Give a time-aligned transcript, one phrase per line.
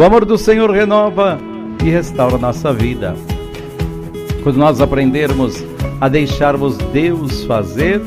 [0.00, 1.38] O amor do Senhor renova
[1.84, 3.14] e restaura nossa vida.
[4.42, 5.62] Quando nós aprendermos
[6.00, 8.00] a deixarmos Deus fazer,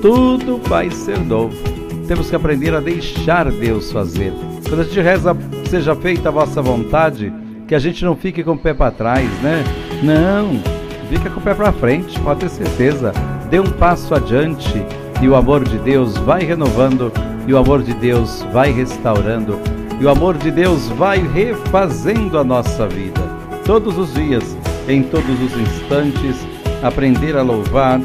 [0.00, 1.54] tudo vai ser novo.
[2.08, 4.32] Temos que aprender a deixar Deus fazer.
[4.66, 5.36] Quando a gente reza,
[5.68, 7.30] seja feita a vossa vontade,
[7.68, 9.62] que a gente não fique com o pé para trás, né?
[10.02, 10.58] Não,
[11.10, 13.12] fica com o pé para frente, pode ter certeza.
[13.50, 14.82] Dê um passo adiante
[15.20, 17.12] e o amor de Deus vai renovando
[17.46, 22.44] e o amor de Deus vai restaurando e o amor de Deus vai refazendo a
[22.44, 23.20] nossa vida.
[23.64, 24.56] Todos os dias,
[24.88, 26.36] em todos os instantes,
[26.82, 28.00] aprender a louvar,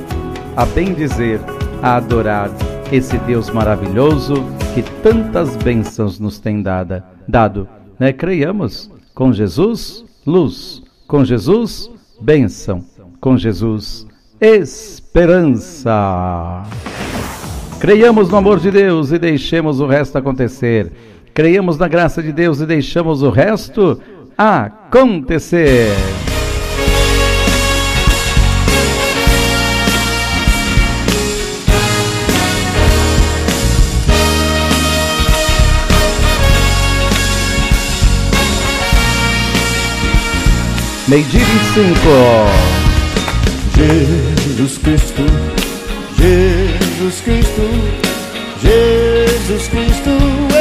[0.56, 1.40] a bendizer,
[1.82, 2.50] a adorar
[2.92, 4.36] esse Deus maravilhoso
[4.74, 7.68] que tantas bênçãos nos tem dada, dado.
[8.00, 8.14] Né?
[8.14, 12.84] Creiamos com Jesus, luz, com Jesus, bênção,
[13.20, 14.08] com Jesus,
[14.40, 15.94] esperança.
[17.80, 21.11] Creiamos no amor de Deus e deixemos o resto acontecer.
[21.34, 24.02] Creiamos na graça de Deus e deixamos o resto
[24.38, 25.90] acontecer.
[41.08, 42.72] Meio-dia 25.
[43.76, 45.26] Jesus Cristo,
[46.18, 47.62] Jesus Cristo,
[48.62, 50.61] Jesus Cristo,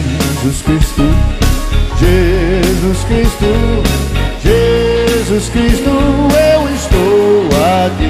[0.41, 1.03] Cristo,
[1.99, 3.45] Jesus Cristo,
[4.41, 7.47] Jesus Cristo, eu estou
[7.85, 8.09] aqui.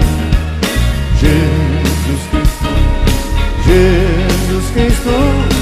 [1.19, 2.69] Jesus Cristo,
[3.65, 5.61] Jesus Cristo.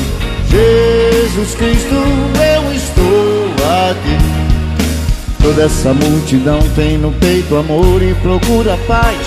[0.49, 3.45] Jesus Cristo, eu estou
[3.89, 5.41] aqui.
[5.41, 9.17] Toda essa multidão tem no peito amor e procura paz.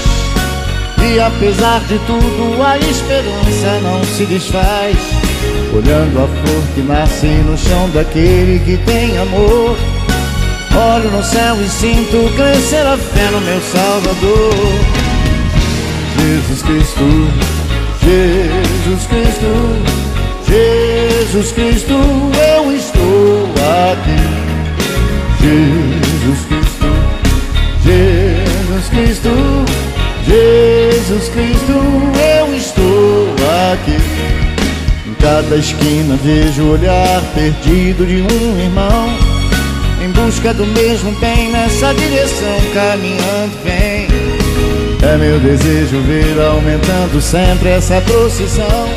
[1.05, 5.22] E apesar de tudo, a esperança não se desfaz.
[5.73, 9.77] Olhando a flor que nasce no chão daquele que tem amor.
[10.75, 14.55] Olho no céu e sinto crescer a fé no meu Salvador.
[16.19, 17.05] Jesus Cristo,
[18.03, 20.03] Jesus Cristo.
[20.53, 23.49] Jesus Cristo, eu estou
[23.91, 24.43] aqui.
[25.41, 26.87] Jesus Cristo,
[27.83, 29.31] Jesus Cristo,
[30.27, 31.73] Jesus Cristo,
[32.39, 33.35] eu estou
[33.73, 34.12] aqui.
[35.23, 39.09] Cada esquina vejo o olhar perdido de um irmão.
[40.05, 44.09] Em busca do mesmo bem, nessa direção caminhando vem.
[45.01, 48.89] É meu desejo ver aumentando sempre essa procissão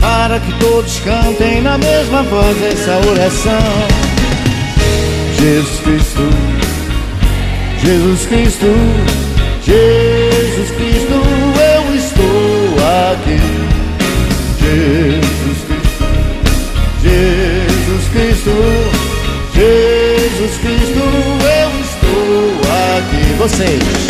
[0.00, 4.10] para que todos cantem na mesma voz essa oração.
[5.38, 6.28] Jesus Cristo,
[7.84, 8.66] Jesus Cristo,
[9.62, 12.76] Jesus Cristo, eu estou
[13.12, 13.59] aqui.
[14.70, 16.04] Jesus Cristo,
[17.02, 18.54] Jesus Cristo,
[19.52, 21.02] Jesus Cristo,
[21.42, 22.60] eu estou
[22.96, 23.34] aqui.
[23.36, 24.09] Vocês.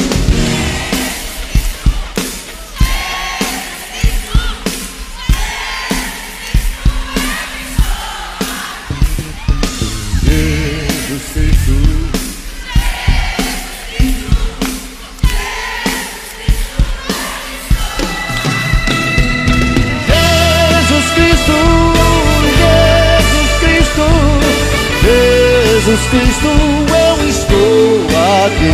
[25.91, 28.07] Jesus Cristo, eu estou
[28.45, 28.71] aqui.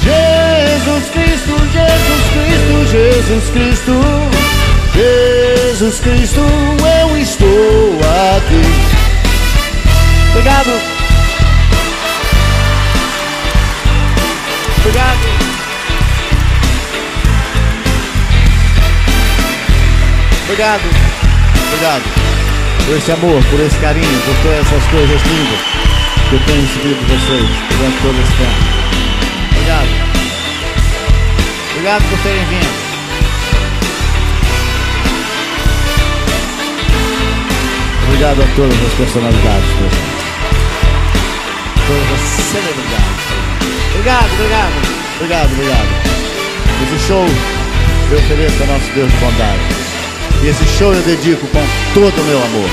[0.00, 3.92] Jesus Cristo, Jesus Cristo, Jesus Cristo,
[4.94, 7.98] Jesus Cristo, eu estou
[8.34, 8.62] aqui.
[10.30, 10.72] Obrigado.
[14.78, 15.18] Obrigado.
[20.46, 20.82] Obrigado.
[21.66, 22.29] Obrigado.
[22.90, 25.60] Por esse amor, por esse carinho, por todas essas coisas lindas
[26.28, 28.58] que eu tenho recebido de vocês durante todo esse tempo.
[29.52, 29.88] Obrigado.
[31.70, 32.74] Obrigado por terem vindo.
[38.08, 40.24] Obrigado a todas as personalidades presentes.
[41.86, 43.24] Todas as celebridades.
[43.94, 44.74] Obrigado, obrigado.
[45.14, 45.88] Obrigado, obrigado.
[46.82, 47.24] Esse show
[48.10, 49.79] eu ofereço a nosso Deus de bondade.
[50.42, 52.70] E esse show eu dedico com todo o meu amor.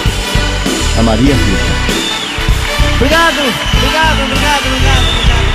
[1.00, 2.96] a Maria Rita.
[2.96, 3.40] Obrigado,
[3.78, 5.47] obrigado, obrigado, obrigado.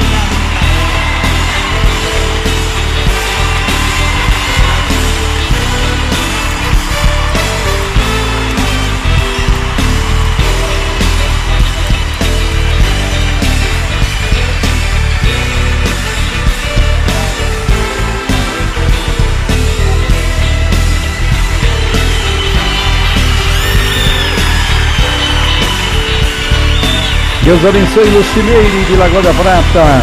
[27.44, 30.00] Deus abençoe Lucineire de Lagoa da Prata.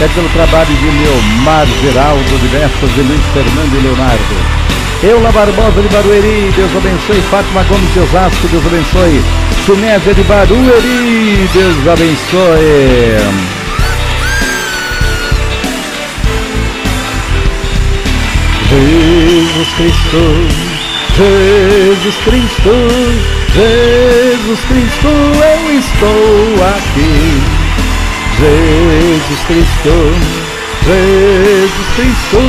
[0.00, 4.60] É pelo trabalho de Leomar Geraldo, diversos de Luiz Fernando e Leonardo.
[5.02, 7.20] Eula Barbosa de Barueri, Deus abençoe.
[7.30, 9.22] Fátima Gomes de Osasco, Deus abençoe.
[9.66, 13.50] Sinésia de Barueri, Deus abençoe.
[18.70, 20.22] Jesus Cristo,
[21.16, 27.42] Jesus Cristo, Jesus Cristo, eu estou aqui.
[28.38, 29.94] Jesus Cristo,
[30.86, 32.42] Jesus Cristo,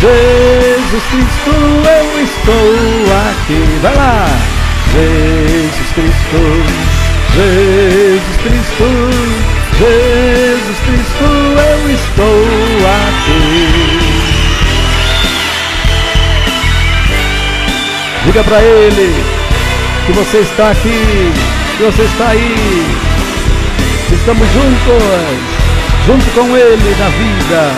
[0.00, 1.52] Jesus Cristo,
[1.84, 2.70] eu estou
[3.28, 3.60] aqui.
[3.82, 4.26] Vai lá!
[4.92, 6.40] Jesus Cristo,
[7.34, 8.88] Jesus Cristo,
[9.78, 11.26] Jesus Cristo,
[11.58, 12.44] eu estou
[12.86, 14.12] aqui.
[18.24, 19.31] Diga para ele,
[20.06, 21.32] que você está aqui,
[21.76, 22.86] que você está aí.
[24.12, 25.02] Estamos juntos,
[26.06, 27.72] junto com Ele na vida,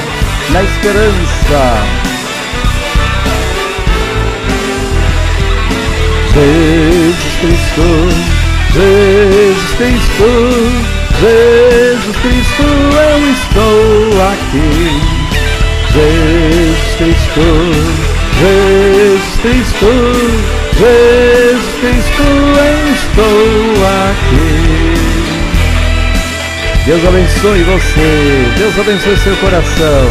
[0.51, 1.85] na esperança.
[6.33, 7.89] Jesus Cristo,
[8.73, 10.29] Jesus Cristo,
[11.21, 12.65] Jesus Cristo,
[12.99, 14.71] eu estou aqui.
[15.93, 17.47] Jesus Cristo,
[18.41, 20.65] Jesus Cristo.
[20.77, 21.34] Jesus
[22.95, 24.95] estou aqui.
[26.87, 30.11] Deus abençoe você, Deus abençoe seu coração,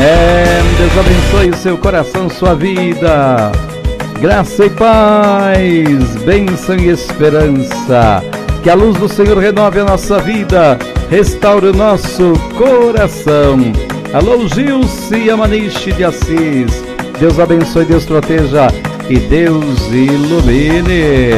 [0.00, 3.50] É, Deus abençoe o seu coração, sua vida.
[4.20, 8.22] Graça e paz, bênção e esperança.
[8.62, 10.78] Que a luz do Senhor renove a nossa vida
[11.10, 13.58] restaure o nosso coração.
[14.12, 16.84] Alô, Gilce Amaniche de Assis.
[17.18, 18.68] Deus abençoe, Deus proteja
[19.08, 21.32] e Deus ilumine.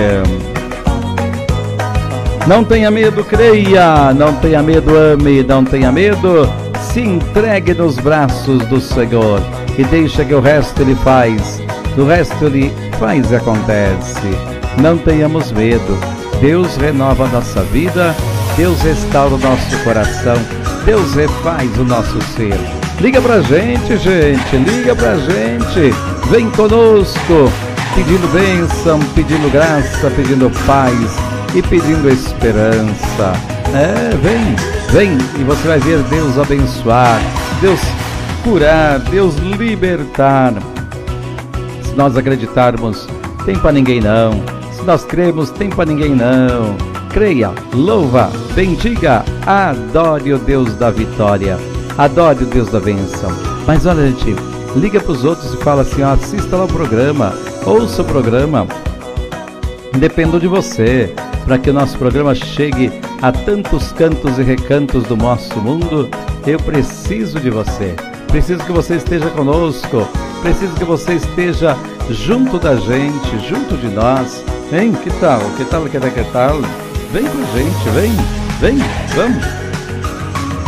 [2.46, 4.12] Não tenha medo, creia.
[4.12, 5.42] Não tenha medo, ame.
[5.42, 6.48] Não tenha medo,
[6.92, 9.40] se entregue nos braços do Senhor
[9.78, 11.62] e deixa que o resto Ele faz.
[11.94, 14.28] Do resto Ele faz e acontece.
[14.80, 15.98] Não tenhamos medo.
[16.40, 18.14] Deus renova nossa vida
[18.56, 20.36] Deus restaura o nosso coração,
[20.84, 22.58] Deus refaz o nosso ser.
[23.00, 25.94] Liga pra gente, gente, liga pra gente,
[26.28, 27.50] vem conosco,
[27.94, 31.16] pedindo bênção, pedindo graça, pedindo paz
[31.54, 33.32] e pedindo esperança.
[33.74, 34.56] É, vem,
[34.90, 37.20] vem e você vai ver Deus abençoar,
[37.60, 37.80] Deus
[38.42, 40.52] curar, Deus libertar.
[41.82, 43.08] Se nós acreditarmos,
[43.46, 44.32] tem para ninguém não.
[44.72, 51.58] Se nós cremos, tem para ninguém não creia, louva, bendiga, adore o Deus da vitória,
[51.98, 53.30] adore o Deus da bênção.
[53.66, 54.34] Mas olha, gente,
[54.76, 57.34] liga para os outros e fala assim: ó, assista lá o programa,
[57.66, 58.66] ouça o programa.
[59.98, 61.12] Dependo de você,
[61.44, 66.08] para que o nosso programa chegue a tantos cantos e recantos do nosso mundo,
[66.46, 67.94] eu preciso de você.
[68.28, 70.06] Preciso que você esteja conosco,
[70.42, 71.76] preciso que você esteja
[72.08, 74.44] junto da gente, junto de nós.
[74.72, 74.92] Hein?
[74.92, 75.40] Que tal?
[75.56, 75.82] Que tal?
[75.86, 76.10] Que tal?
[76.10, 76.89] Que tal?
[77.12, 78.12] Vem com a gente, vem,
[78.60, 78.78] vem,
[79.16, 79.44] vamos.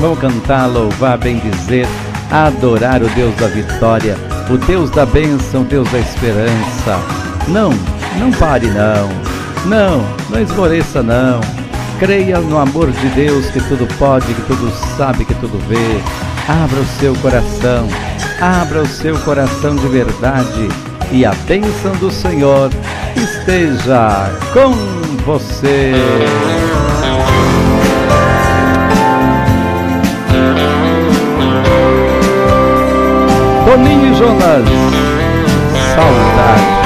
[0.01, 1.87] Vamos cantar, louvar, bendizer,
[2.33, 4.17] adorar o Deus da vitória,
[4.51, 6.99] o Deus da bênção, o Deus da esperança.
[7.47, 7.71] Não,
[8.19, 9.09] não pare não.
[9.67, 11.41] Não, não esmoreça não.
[12.01, 16.01] Creia no amor de Deus que tudo pode, que tudo sabe, que tudo vê.
[16.49, 17.87] Abra o seu coração,
[18.41, 20.69] abra o seu coração de verdade
[21.13, 22.69] e a bênção do Senhor
[23.15, 25.93] esteja com você.
[33.65, 34.65] Toninho Jonas,
[35.95, 36.82] saudade.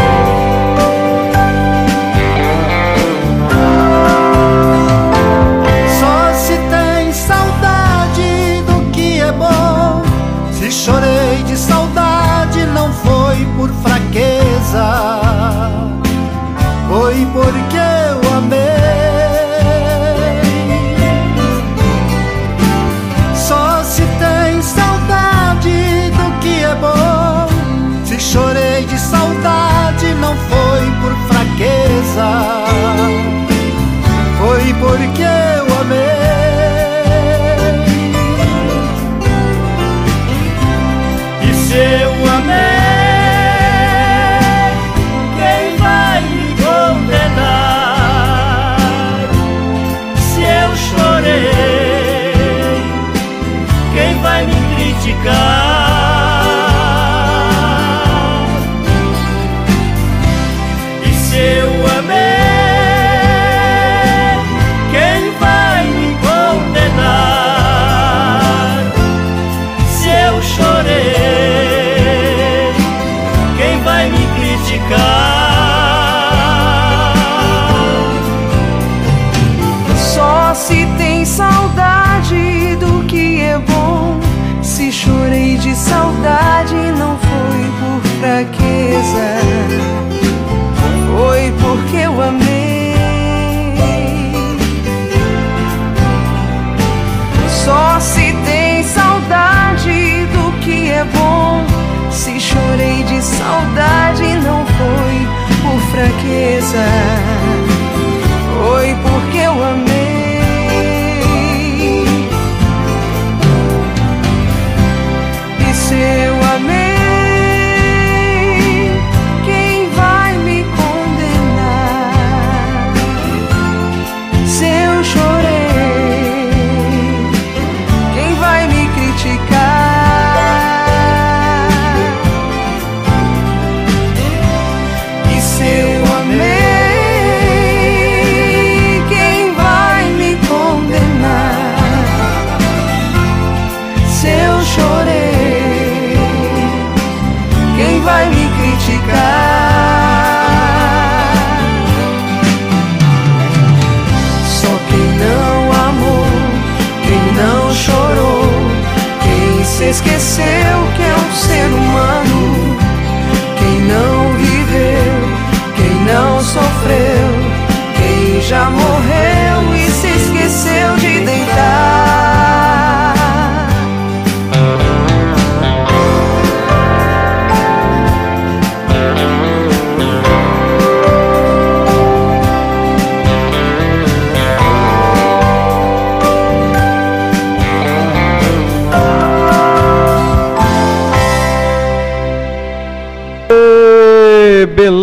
[106.77, 107.06] Foi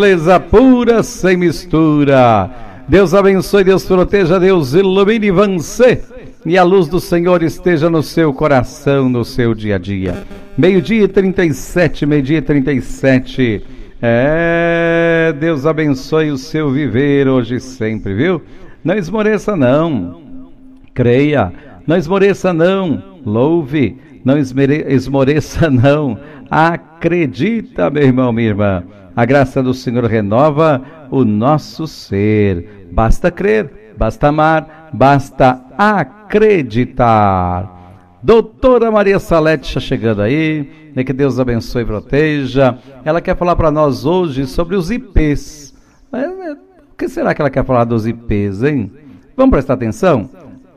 [0.04, 2.50] beleza pura sem mistura.
[2.90, 6.02] Deus abençoe, Deus proteja, Deus ilumine você
[6.46, 10.26] e a luz do Senhor esteja no seu coração, no seu dia a dia.
[10.58, 13.64] Meio-dia 37, meio-dia 37.
[14.02, 18.42] É, Deus abençoe o seu viver hoje e sempre, viu?
[18.84, 20.22] Não esmoreça, não.
[20.94, 21.54] Creia,
[21.88, 23.02] não esmoreça, não.
[23.26, 23.96] Louve,
[24.26, 26.20] não esmoreça, não.
[26.52, 28.84] Acredita, meu irmão, minha irmã.
[29.16, 32.88] A graça do Senhor renova o nosso ser.
[32.92, 37.70] Basta crer, basta amar, basta acreditar.
[38.24, 40.92] Doutora Maria Salete está chegando aí.
[40.96, 42.78] Né, que Deus abençoe e proteja.
[43.04, 45.74] Ela quer falar para nós hoje sobre os IPs.
[46.12, 48.92] É, o que será que ela quer falar dos IPs, hein?
[49.36, 50.30] Vamos prestar atenção?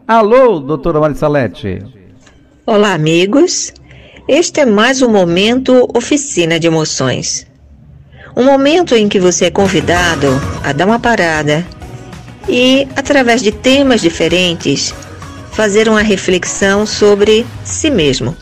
[0.09, 1.83] Alô, doutora Maria Salete.
[2.67, 3.73] Olá, amigos.
[4.29, 7.47] Este é mais um momento oficina de emoções.
[8.39, 10.29] Um momento em que você é convidado
[10.63, 11.67] a dar uma parada
[12.47, 14.95] e, através de temas diferentes,
[15.53, 18.37] fazer uma reflexão sobre si mesmo,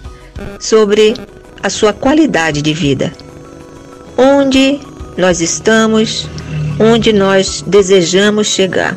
[0.58, 1.14] sobre
[1.62, 3.12] a sua qualidade de vida.
[4.18, 4.80] Onde
[5.16, 6.28] nós estamos,
[6.80, 8.96] onde nós desejamos chegar.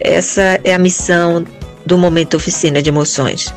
[0.00, 1.44] Essa é a missão
[1.84, 3.52] do Momento Oficina de Emoções.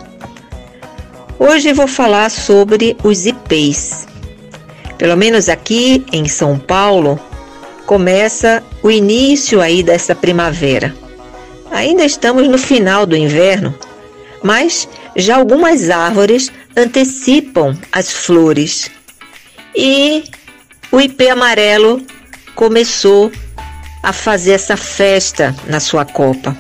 [1.39, 4.12] Hoje vou falar sobre os IPs
[5.03, 7.19] pelo menos aqui em São Paulo,
[7.86, 10.95] começa o início aí dessa primavera.
[11.72, 13.77] Ainda estamos no final do inverno,
[14.41, 18.89] mas já algumas árvores antecipam as flores.
[19.75, 20.24] E
[20.89, 22.01] o ipê amarelo
[22.55, 23.29] começou
[24.01, 26.55] a fazer essa festa na sua copa.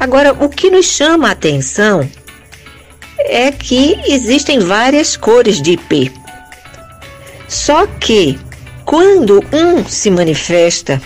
[0.00, 2.10] Agora, o que nos chama a atenção
[3.16, 6.10] é que existem várias cores de ipê.
[7.52, 8.38] Só que,
[8.86, 11.00] quando um se manifesta,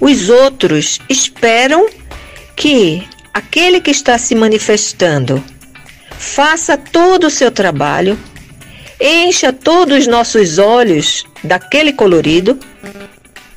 [0.00, 1.86] os outros esperam
[2.56, 5.42] que aquele que está se manifestando
[6.18, 8.18] faça todo o seu trabalho,
[9.00, 12.58] encha todos os nossos olhos daquele colorido.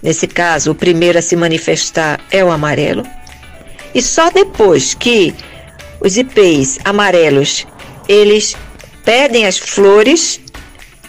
[0.03, 3.07] Nesse caso, o primeiro a se manifestar é o amarelo.
[3.95, 5.33] E só depois que
[5.99, 7.65] os ipês amarelos
[8.07, 8.55] eles
[9.03, 10.39] pedem as flores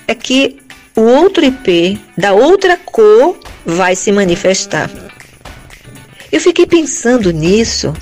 [0.09, 0.60] é que
[1.01, 4.91] o outro IP da outra cor vai se manifestar.
[6.31, 7.95] Eu fiquei pensando nisso,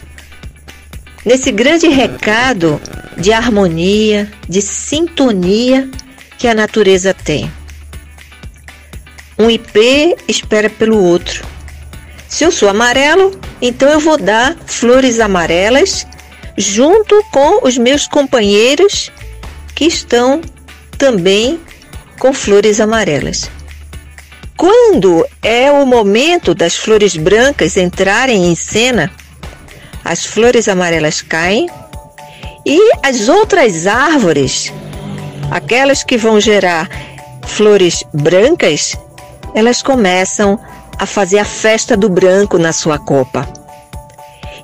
[1.24, 2.80] nesse grande recado
[3.16, 5.88] de harmonia, de sintonia
[6.36, 7.48] que a natureza tem.
[9.38, 11.46] Um IP espera pelo outro.
[12.28, 16.04] Se eu sou amarelo, então eu vou dar flores amarelas
[16.56, 19.12] junto com os meus companheiros
[19.76, 20.40] que estão
[20.98, 21.60] também
[22.18, 23.50] com flores amarelas.
[24.56, 29.10] Quando é o momento das flores brancas entrarem em cena,
[30.04, 31.68] as flores amarelas caem
[32.66, 34.72] e as outras árvores,
[35.50, 36.88] aquelas que vão gerar
[37.46, 38.96] flores brancas,
[39.54, 40.58] elas começam
[40.98, 43.48] a fazer a festa do branco na sua copa.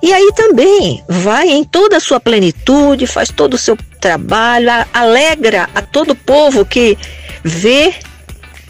[0.03, 5.69] E aí também vai em toda a sua plenitude, faz todo o seu trabalho, alegra
[5.75, 6.99] a todo o povo que
[7.45, 7.95] vê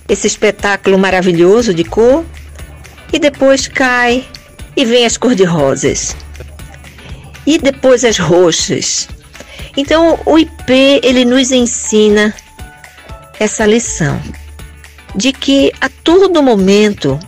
[0.08, 2.24] esse espetáculo maravilhoso de cor
[3.12, 4.26] e depois cai
[4.76, 6.16] e vem as cor-de-rosas.
[7.46, 9.08] E depois as roxas.
[9.76, 12.34] Então o IP ele nos ensina
[13.38, 14.20] essa lição
[15.14, 17.18] de que a todo momento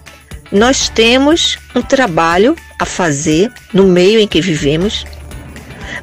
[0.50, 5.04] nós temos um trabalho a fazer no meio em que vivemos,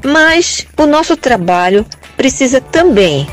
[0.03, 1.85] mas o nosso trabalho
[2.15, 3.27] precisa também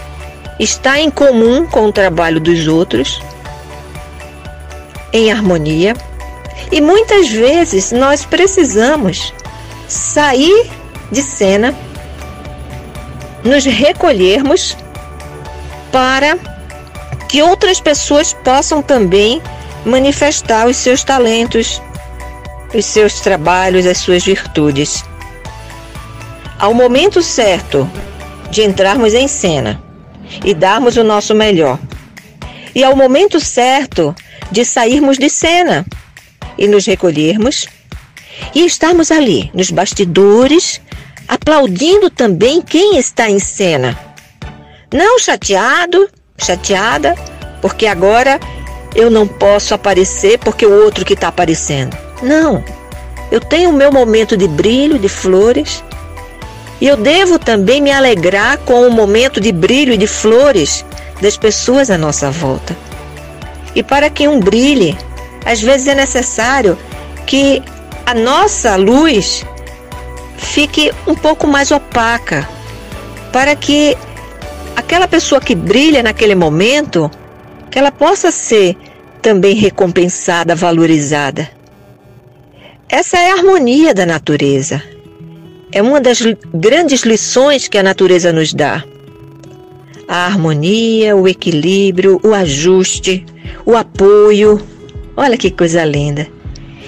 [0.60, 3.20] estar em comum com o trabalho dos outros,
[5.10, 5.96] em harmonia,
[6.70, 9.32] e muitas vezes nós precisamos
[9.88, 10.70] sair
[11.10, 11.74] de cena,
[13.42, 14.76] nos recolhermos
[15.90, 16.36] para
[17.26, 19.40] que outras pessoas possam também
[19.86, 21.80] manifestar os seus talentos,
[22.74, 25.02] os seus trabalhos, as suas virtudes.
[26.58, 27.90] Ao momento certo
[28.50, 29.89] de entrarmos em cena
[30.44, 31.78] e darmos o nosso melhor,
[32.74, 34.14] e ao momento certo
[34.50, 35.86] de sairmos de cena
[36.58, 37.66] e nos recolhermos
[38.54, 40.80] e estarmos ali nos bastidores,
[41.28, 43.98] aplaudindo também quem está em cena.
[44.92, 47.14] Não chateado, chateada,
[47.60, 48.40] porque agora
[48.94, 51.96] eu não posso aparecer porque o outro que está aparecendo.
[52.22, 52.64] Não.
[53.30, 55.84] Eu tenho o meu momento de brilho, de flores.
[56.80, 60.84] E eu devo também me alegrar com o momento de brilho e de flores
[61.20, 62.76] das pessoas à nossa volta.
[63.74, 64.96] E para que um brilhe,
[65.44, 66.78] às vezes é necessário
[67.26, 67.62] que
[68.06, 69.44] a nossa luz
[70.36, 72.48] fique um pouco mais opaca,
[73.30, 73.96] para que
[74.74, 77.10] aquela pessoa que brilha naquele momento,
[77.70, 78.76] que ela possa ser
[79.20, 81.48] também recompensada, valorizada.
[82.88, 84.82] Essa é a harmonia da natureza.
[85.72, 86.20] É uma das
[86.52, 88.84] grandes lições que a natureza nos dá.
[90.08, 93.24] A harmonia, o equilíbrio, o ajuste,
[93.64, 94.60] o apoio.
[95.16, 96.26] Olha que coisa linda.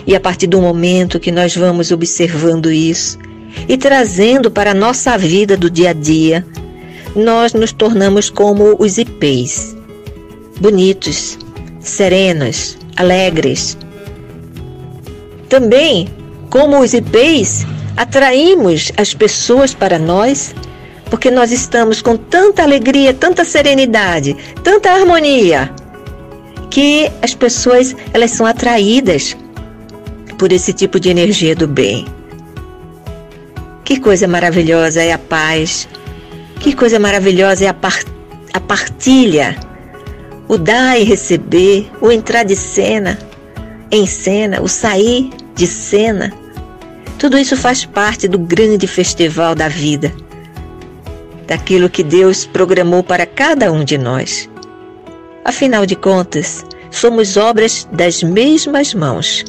[0.05, 3.19] E a partir do momento que nós vamos observando isso
[3.69, 6.45] e trazendo para a nossa vida do dia a dia,
[7.15, 9.77] nós nos tornamos como os ipês,
[10.61, 11.39] bonitos,
[11.79, 13.79] serenos, alegres,
[15.49, 16.09] também,
[16.51, 20.55] como os ipês, atraímos as pessoas para nós
[21.13, 25.71] porque nós estamos com tanta alegria, tanta serenidade, tanta harmonia,
[26.71, 29.37] que as pessoas elas são atraídas
[30.39, 32.07] por esse tipo de energia do bem.
[33.85, 35.87] Que coisa maravilhosa é a paz,
[36.61, 37.99] que coisa maravilhosa é a, par
[38.55, 39.55] a partilha,
[40.49, 43.19] o dar e receber, o entrar de cena,
[43.91, 46.33] em cena, o sair de cena.
[47.23, 50.13] Tudo isso faz parte do grande festival da vida,
[51.47, 54.51] daquilo que Deus programou para cada um de nós.
[55.45, 59.45] Afinal de contas, somos obras das mesmas mãos,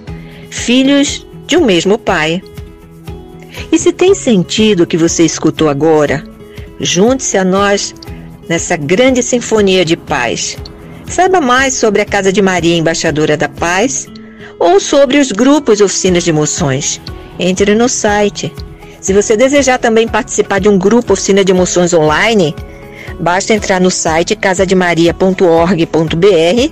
[0.52, 2.44] filhos de um mesmo Pai.
[3.72, 6.24] E se tem sentido o que você escutou agora,
[6.80, 7.96] junte-se a nós
[8.48, 10.60] nessa grande sinfonia de paz.
[11.08, 14.08] Saiba mais sobre a Casa de Maria Embaixadora da Paz
[14.60, 17.02] ou sobre os grupos oficinas de emoções.
[17.40, 18.54] Entre no site.
[19.02, 22.56] Se você desejar também participar de um grupo oficina de emoções online,
[23.20, 26.72] basta entrar no site casademaria.org.br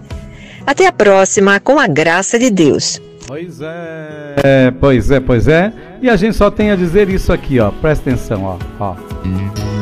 [0.67, 3.01] Até a próxima, com a graça de Deus.
[3.27, 4.35] Pois é.
[4.43, 5.73] é, pois é, pois é.
[6.01, 7.71] E a gente só tem a dizer isso aqui, ó.
[7.71, 8.59] Presta atenção, ó.
[8.79, 9.76] ó.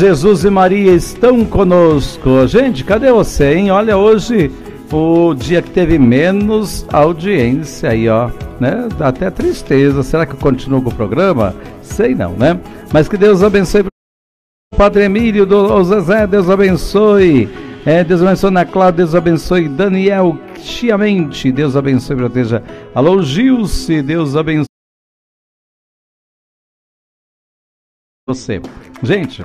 [0.00, 2.46] Jesus e Maria estão conosco.
[2.46, 3.70] Gente, cadê você, hein?
[3.70, 4.50] Olha, hoje
[4.90, 8.88] o dia que teve menos audiência aí, ó, né?
[8.96, 10.02] Dá até tristeza.
[10.02, 11.54] Será que eu continuo com o programa?
[11.82, 12.58] Sei não, né?
[12.90, 13.84] Mas que Deus abençoe
[14.74, 17.50] Padre Emílio, do Zezé, Deus abençoe.
[17.84, 22.62] É, Deus abençoe na Cláudia, Deus abençoe Daniel Chiamente, Deus abençoe e proteja.
[22.94, 24.64] Alô, Gilce, Deus abençoe.
[28.26, 28.62] Você.
[29.02, 29.44] Gente,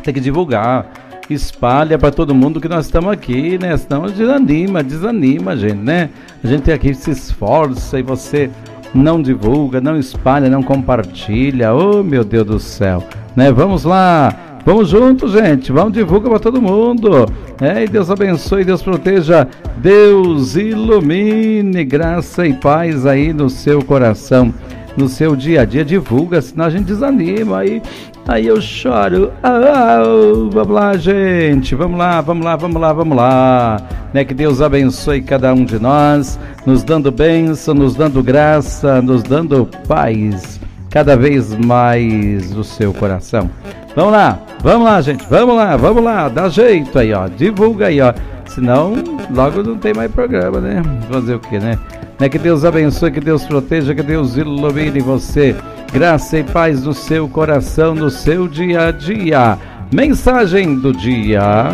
[0.00, 0.86] tem que divulgar,
[1.28, 3.76] espalha para todo mundo que nós estamos aqui, né?
[3.76, 6.10] Senão desanima, desanima, gente, né?
[6.42, 8.50] A gente aqui se esforça e você
[8.94, 11.74] não divulga, não espalha, não compartilha.
[11.74, 13.04] Oh, meu Deus do céu,
[13.36, 13.50] né?
[13.52, 14.34] Vamos lá.
[14.64, 15.72] Vamos juntos, gente.
[15.72, 17.26] Vamos divulgar para todo mundo.
[17.60, 24.54] É, e Deus abençoe, Deus proteja, Deus ilumine graça e paz aí no seu coração
[24.96, 27.58] no seu dia a dia, divulga, senão a gente desanima.
[27.58, 27.82] Aí,
[28.26, 29.32] aí eu choro.
[29.42, 30.02] Ah,
[30.50, 31.74] vamos lá, gente.
[31.74, 33.76] Vamos lá, vamos lá, vamos lá, vamos lá.
[34.12, 39.22] Né, que Deus abençoe cada um de nós, nos dando bênção, nos dando graça, nos
[39.22, 43.50] dando paz cada vez mais no seu coração.
[43.96, 48.00] Vamos lá, vamos lá, gente, vamos lá, vamos lá, dá jeito aí, ó, divulga aí,
[48.00, 48.12] ó.
[48.46, 48.92] Senão,
[49.34, 50.82] logo não tem mais programa, né?
[51.10, 51.78] Fazer o que, né?
[52.20, 52.28] Né?
[52.28, 55.56] Que Deus abençoe, que Deus proteja, que Deus ilumine você.
[55.92, 59.58] Graça e paz no seu coração, no seu dia a dia.
[59.92, 61.68] Mensagem do dia.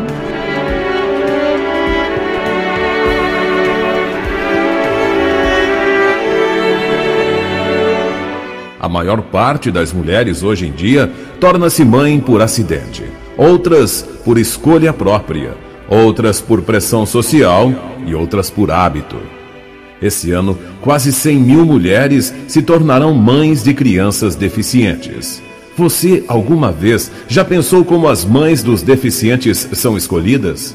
[8.81, 13.05] A maior parte das mulheres hoje em dia torna-se mãe por acidente,
[13.37, 15.57] outras por escolha própria,
[15.89, 17.71] outras por pressão social
[18.05, 19.38] e outras por hábito.
[20.01, 25.43] Esse ano, quase 100 mil mulheres se tornarão mães de crianças deficientes.
[25.77, 30.75] Você alguma vez já pensou como as mães dos deficientes são escolhidas?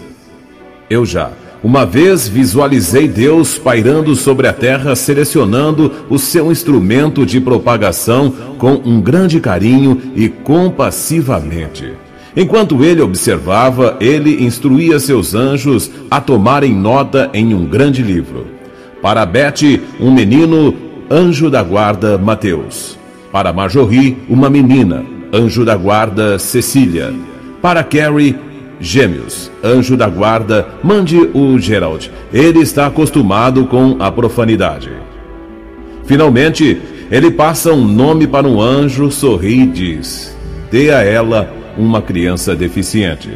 [0.90, 1.32] Eu já.
[1.64, 8.82] Uma vez visualizei Deus pairando sobre a terra, selecionando o seu instrumento de propagação com
[8.84, 11.94] um grande carinho e compassivamente.
[12.36, 18.53] Enquanto ele observava, ele instruía seus anjos a tomarem nota em um grande livro.
[19.04, 20.74] Para Bete, um menino,
[21.12, 22.98] anjo da guarda Mateus.
[23.34, 27.14] Para Marjorie, uma menina, anjo da guarda Cecília.
[27.62, 28.38] Para Carrie,
[28.80, 32.10] gêmeos, anjo da guarda, mande o Gerald.
[32.32, 34.90] Ele está acostumado com a profanidade.
[36.06, 40.34] Finalmente, ele passa um nome para um anjo, sorri e diz:
[40.72, 43.32] Dê a ela uma criança deficiente.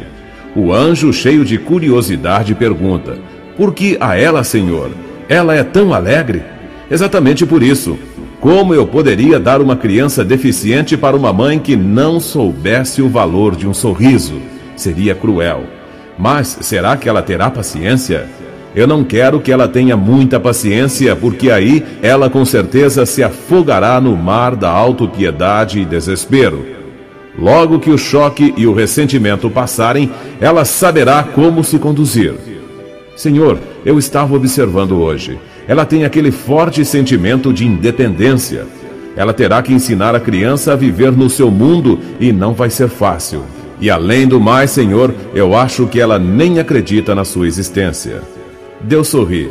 [0.56, 3.18] O anjo, cheio de curiosidade, pergunta:
[3.54, 4.92] Porque a ela, Senhor,
[5.28, 6.42] ela é tão alegre.
[6.90, 7.98] Exatamente por isso.
[8.40, 13.56] Como eu poderia dar uma criança deficiente para uma mãe que não soubesse o valor
[13.56, 14.40] de um sorriso?
[14.76, 15.64] Seria cruel.
[16.16, 18.26] Mas será que ela terá paciência?
[18.74, 24.00] Eu não quero que ela tenha muita paciência, porque aí ela com certeza se afogará
[24.00, 26.64] no mar da autopiedade e desespero.
[27.36, 30.10] Logo que o choque e o ressentimento passarem,
[30.40, 32.34] ela saberá como se conduzir.
[33.16, 33.58] Senhor,
[33.88, 35.38] eu estava observando hoje.
[35.66, 38.66] Ela tem aquele forte sentimento de independência.
[39.16, 42.90] Ela terá que ensinar a criança a viver no seu mundo e não vai ser
[42.90, 43.44] fácil.
[43.80, 48.20] E além do mais, Senhor, eu acho que ela nem acredita na sua existência.
[48.78, 49.50] Deus sorri.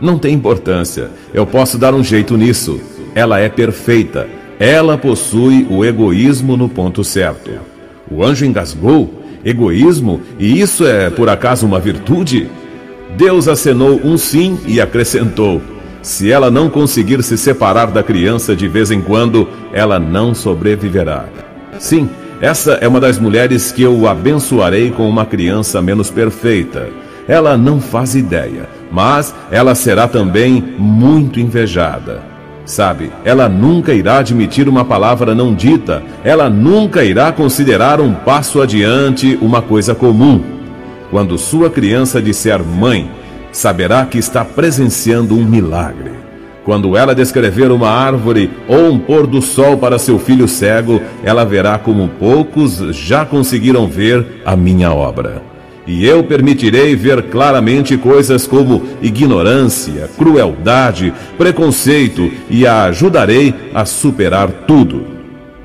[0.00, 1.10] Não tem importância.
[1.34, 2.80] Eu posso dar um jeito nisso.
[3.14, 4.26] Ela é perfeita.
[4.58, 7.50] Ela possui o egoísmo no ponto certo.
[8.10, 9.22] O anjo engasgou.
[9.44, 10.22] Egoísmo?
[10.38, 12.48] E isso é por acaso uma virtude?
[13.16, 15.60] Deus acenou um sim e acrescentou:
[16.02, 21.26] se ela não conseguir se separar da criança de vez em quando, ela não sobreviverá.
[21.78, 22.08] Sim,
[22.40, 26.88] essa é uma das mulheres que eu abençoarei com uma criança menos perfeita.
[27.28, 32.22] Ela não faz ideia, mas ela será também muito invejada.
[32.64, 38.62] Sabe, ela nunca irá admitir uma palavra não dita, ela nunca irá considerar um passo
[38.62, 40.59] adiante uma coisa comum.
[41.10, 43.10] Quando sua criança disser mãe,
[43.50, 46.12] saberá que está presenciando um milagre.
[46.64, 51.44] Quando ela descrever uma árvore ou um pôr do sol para seu filho cego, ela
[51.44, 55.42] verá como poucos já conseguiram ver a minha obra.
[55.86, 64.48] E eu permitirei ver claramente coisas como ignorância, crueldade, preconceito e a ajudarei a superar
[64.68, 65.04] tudo.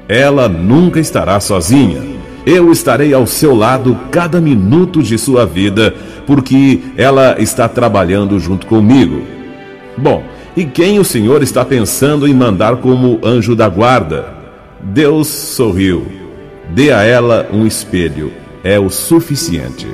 [0.07, 2.14] Ela nunca estará sozinha.
[2.45, 5.95] Eu estarei ao seu lado cada minuto de sua vida,
[6.27, 9.23] porque ela está trabalhando junto comigo.
[9.97, 10.23] Bom,
[10.55, 14.33] e quem o Senhor está pensando em mandar como anjo da guarda?
[14.79, 16.05] Deus sorriu.
[16.69, 18.31] Dê a ela um espelho.
[18.63, 19.87] É o suficiente.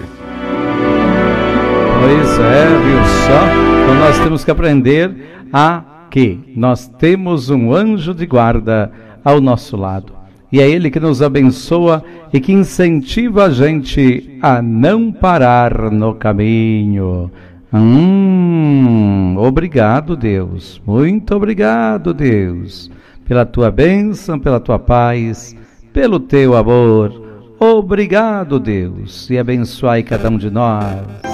[2.02, 3.82] Pois é, viu só?
[3.84, 5.16] Então nós temos que aprender
[5.54, 8.92] a que nós temos um anjo de guarda
[9.24, 10.21] ao nosso lado.
[10.52, 16.14] E é ele que nos abençoa e que incentiva a gente a não parar no
[16.14, 17.32] caminho.
[17.74, 20.82] Hum, obrigado, Deus.
[20.86, 22.92] Muito obrigado, Deus,
[23.26, 25.56] pela tua bênção, pela tua paz,
[25.94, 27.14] pelo teu amor.
[27.60, 31.32] Obrigado, Deus, e abençoai cada um de nós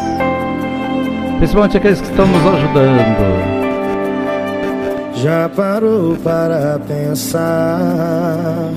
[1.38, 3.68] principalmente aqueles que estão nos ajudando.
[5.16, 8.72] Já parou para pensar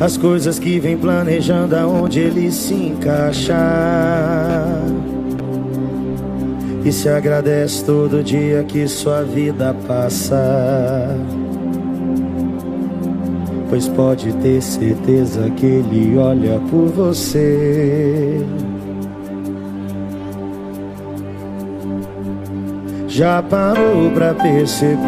[0.00, 3.58] as coisas que vem planejando aonde ele se encaixar?
[6.84, 11.16] E se agradece todo dia que sua vida passa.
[13.70, 18.44] Pois pode ter certeza que ele olha por você.
[23.08, 25.02] Já parou pra perceber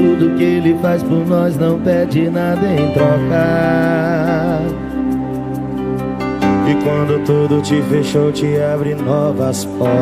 [0.00, 4.62] tudo que ele faz por nós não pede nada em troca.
[6.70, 10.00] E quando tudo te fechou, te abre novas portas.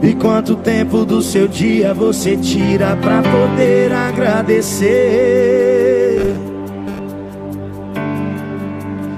[0.00, 4.94] E quanto tempo do seu dia você tira pra poder agradecer?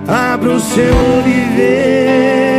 [0.08, 0.94] Abra o seu
[1.56, 2.55] vê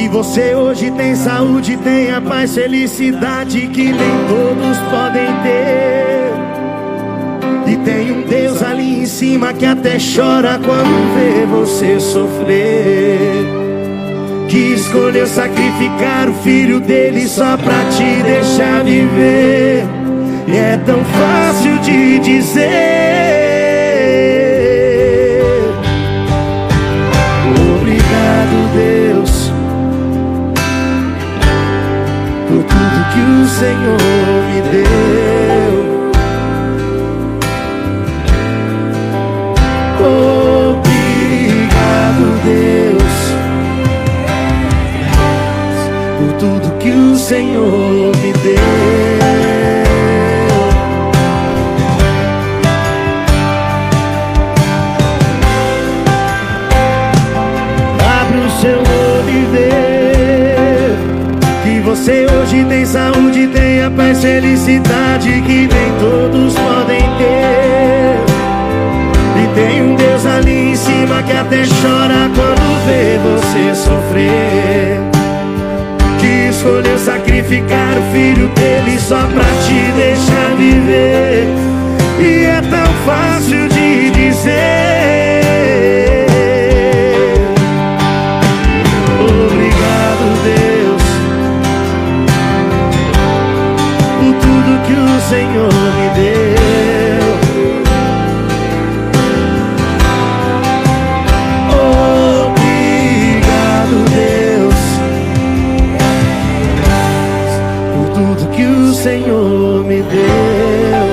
[0.00, 6.32] que você hoje tem saúde, tem a paz, felicidade que nem todos podem ter.
[7.70, 13.44] E tem um Deus ali em cima que até chora quando vê você sofrer.
[14.48, 19.84] Que escolheu sacrificar o filho dele só pra te deixar viver.
[20.48, 23.39] E é tão fácil de dizer.
[33.60, 34.00] Senhor
[34.46, 34.90] me deu.
[40.72, 43.16] Obrigado, Deus,
[46.18, 49.59] por tudo que o Senhor me deu.
[62.00, 63.50] Você hoje tem saúde
[63.94, 68.16] paz, felicidade que nem todos podem ter.
[69.36, 74.98] E tem um Deus ali em cima que até chora quando vê você sofrer.
[76.18, 81.48] Que escolheu sacrificar o filho dele só pra te deixar viver.
[82.18, 83.69] E é tão fácil
[95.30, 96.50] Senhor me deu.
[102.50, 104.74] Obrigado, Deus,
[107.94, 111.06] por tudo que o Senhor me deu.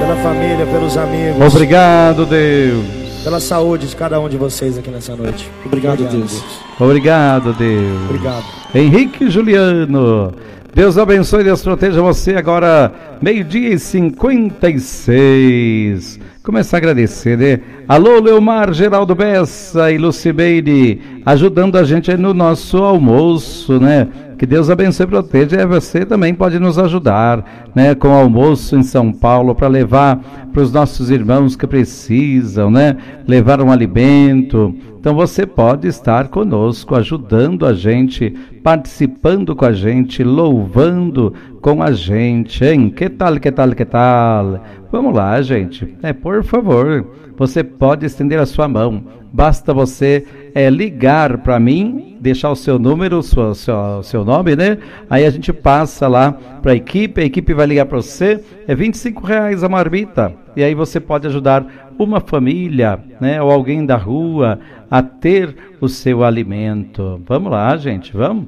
[0.00, 1.54] Pela família, pelos amigos.
[1.54, 2.86] Obrigado, Deus.
[3.24, 5.50] Pela saúde de cada um de vocês aqui nessa noite.
[5.66, 6.40] Obrigado, Deus.
[6.78, 8.04] Obrigado, Deus.
[8.08, 8.44] Obrigado.
[8.72, 10.32] Henrique Juliano.
[10.74, 16.20] Deus abençoe e Deus proteja você agora, meio-dia e 56.
[16.42, 17.60] Começar a agradecer, né?
[17.88, 24.08] Alô, Leomar, Geraldo Bessa e Lucibeire, ajudando a gente no nosso almoço, né?
[24.38, 25.60] Que Deus abençoe e proteja.
[25.60, 27.94] E você também pode nos ajudar, né?
[27.94, 30.16] Com o almoço em São Paulo, para levar
[30.50, 32.96] para os nossos irmãos que precisam, né?
[33.26, 34.74] Levar um alimento.
[34.98, 41.92] Então você pode estar conosco, ajudando a gente, participando com a gente, louvando com a
[41.92, 42.88] gente, hein?
[42.88, 44.64] Que tal, que tal, que tal?
[44.90, 45.94] Vamos lá, gente.
[46.02, 49.04] É, por favor, você pode estender a sua mão.
[49.32, 54.78] Basta você é, ligar para mim, deixar o seu número, sua, seu, seu nome, né?
[55.08, 58.42] Aí a gente passa lá para a equipe, a equipe vai ligar para você.
[58.66, 60.34] É 25 reais a marmita.
[60.56, 63.40] E aí você pode ajudar uma família, né?
[63.42, 64.58] Ou alguém da rua
[64.90, 67.20] a ter o seu alimento.
[67.26, 68.46] Vamos lá, gente, vamos?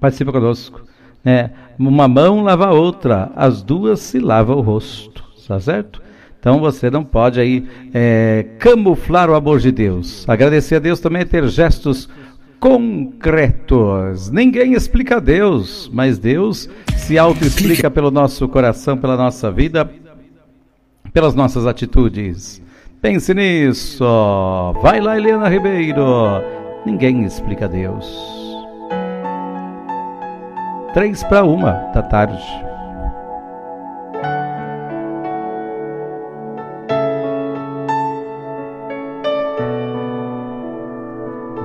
[0.00, 0.82] Participa conosco.
[1.24, 6.00] É, uma mão lava a outra, as duas se lavam o rosto, tá certo?
[6.40, 10.26] Então você não pode aí é, camuflar o amor de Deus.
[10.26, 12.08] Agradecer a Deus também é ter gestos
[12.58, 14.30] concretos.
[14.30, 19.90] Ninguém explica Deus, mas Deus se auto-explica pelo nosso coração, pela nossa vida,
[21.12, 22.62] pelas nossas atitudes.
[23.02, 24.04] Pense nisso.
[24.82, 26.04] Vai lá, Helena Ribeiro.
[26.86, 28.06] Ninguém explica Deus.
[30.94, 32.69] Três para uma da tarde.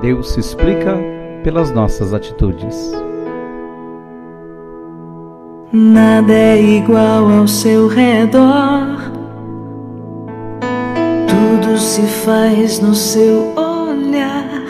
[0.00, 0.96] Deus se explica
[1.42, 2.92] pelas nossas atitudes.
[5.72, 8.96] Nada é igual ao seu redor.
[11.28, 14.66] Tudo se faz no seu olhar.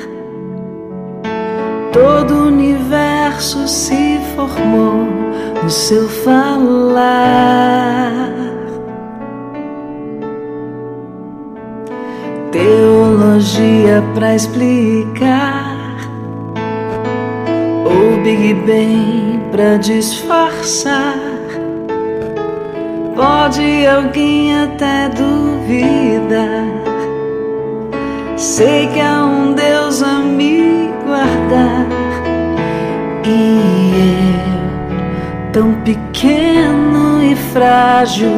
[1.93, 5.07] Todo o universo se formou
[5.63, 7.57] no seu falar.
[14.15, 15.77] Pra explicar.
[17.85, 21.19] Ou Big Bang pra disfarçar.
[23.15, 26.65] Pode alguém até duvidar.
[28.39, 31.87] Sei que há um Deus a me guardar.
[33.23, 33.93] E
[34.47, 38.33] eu, tão pequeno e frágil,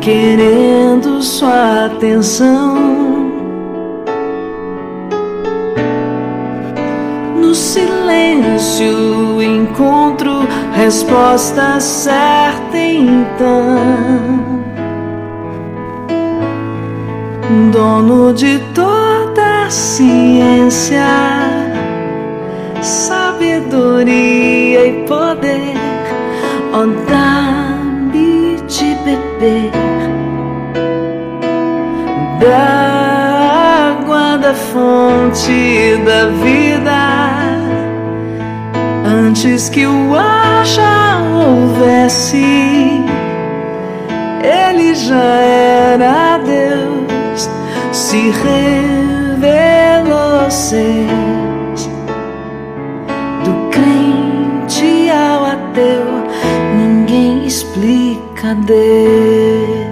[0.00, 2.93] querendo sua atenção.
[8.34, 13.78] Silêncio encontro resposta certa então.
[17.70, 21.06] Dono de toda ciência,
[22.80, 25.74] sabedoria e poder,
[26.72, 29.70] ó dá-me de beber
[32.40, 37.13] da água da fonte da vida
[39.44, 40.14] antes que o
[40.64, 42.42] já houvesse.
[44.42, 47.48] Ele já era Deus
[47.92, 49.40] se revelou
[50.50, 51.88] seus
[53.44, 56.24] do crente ao ateu
[56.76, 59.83] ninguém explica Deus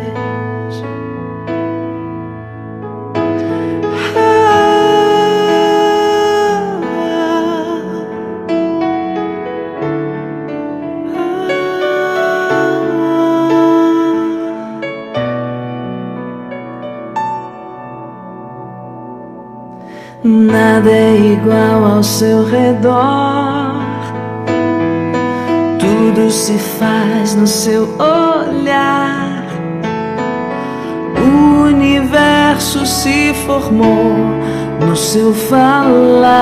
[22.02, 23.80] ao seu redor.
[25.78, 29.44] Tudo se faz no seu olhar.
[31.16, 34.16] O universo verso se formou
[34.84, 36.32] no seu falar.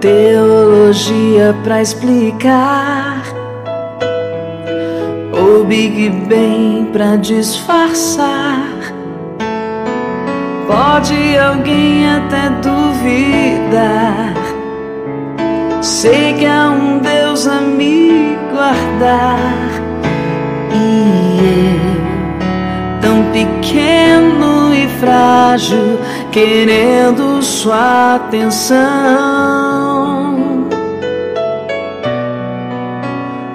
[0.00, 3.22] Teologia para explicar
[5.32, 8.53] o Big Bang para disfarçar.
[10.66, 14.34] Pode alguém até duvidar.
[15.82, 19.38] Sei que há um Deus a me guardar.
[20.72, 21.38] E
[21.70, 26.00] eu, tão pequeno e frágil,
[26.32, 28.84] querendo sua atenção.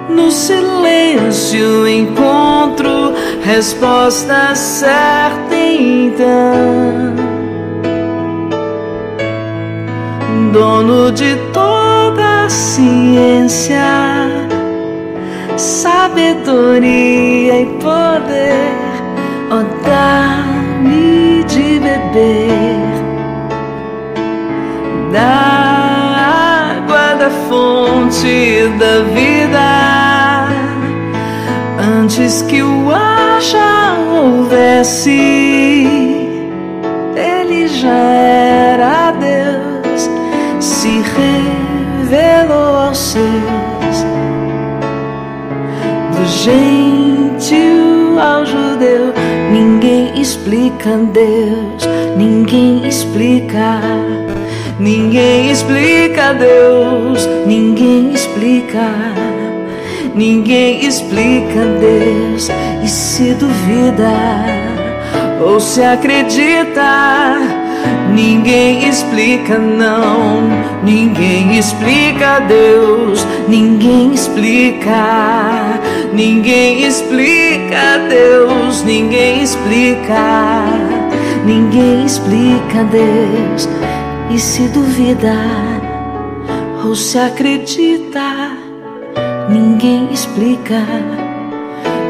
[0.08, 2.19] No silêncio encontro
[3.54, 7.14] resposta certa então.
[10.52, 13.82] Dono de toda a ciência,
[15.56, 18.70] sabedoria e poder,
[19.50, 22.78] ó, dá-me de beber
[25.12, 29.90] da água da fonte da vida
[32.00, 33.09] antes que o ar
[33.40, 35.10] já houvesse
[37.16, 40.10] ele já era Deus
[40.60, 41.02] se
[42.08, 44.04] revelou aos seus.
[46.14, 49.14] Do gentil ao judeu
[49.50, 53.80] ninguém explica Deus ninguém explica
[54.78, 59.20] ninguém explica Deus ninguém explica
[60.14, 62.48] Ninguém explica Deus
[62.82, 64.10] e se duvida
[65.44, 67.38] ou se acredita.
[68.12, 70.42] Ninguém explica não,
[70.82, 75.78] ninguém explica Deus, ninguém explica,
[76.12, 80.64] ninguém explica Deus, ninguém explica,
[81.44, 83.68] ninguém explica Deus
[84.30, 85.34] e se duvida
[86.84, 88.50] ou se acredita.
[89.48, 90.76] Ninguém explica,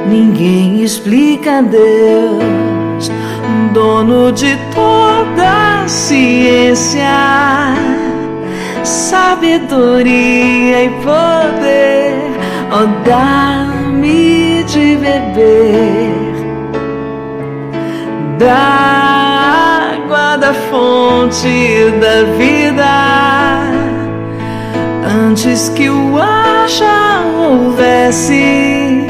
[0.08, 3.10] ninguém explica Deus,
[3.72, 7.04] dono de toda ciência,
[8.84, 12.14] sabedoria e poder,
[12.70, 16.20] ó, dá-me de beber
[18.38, 23.10] da água da fonte da vida.
[25.28, 26.16] Antes que o
[26.66, 29.06] já houvesse,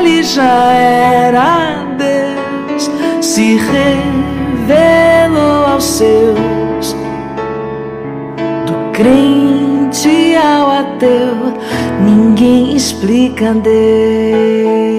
[0.00, 2.90] ele já era Deus,
[3.20, 3.56] se
[4.66, 6.96] revelou aos seus,
[8.66, 11.54] do crente ao ateu,
[12.02, 14.89] ninguém explica Deus.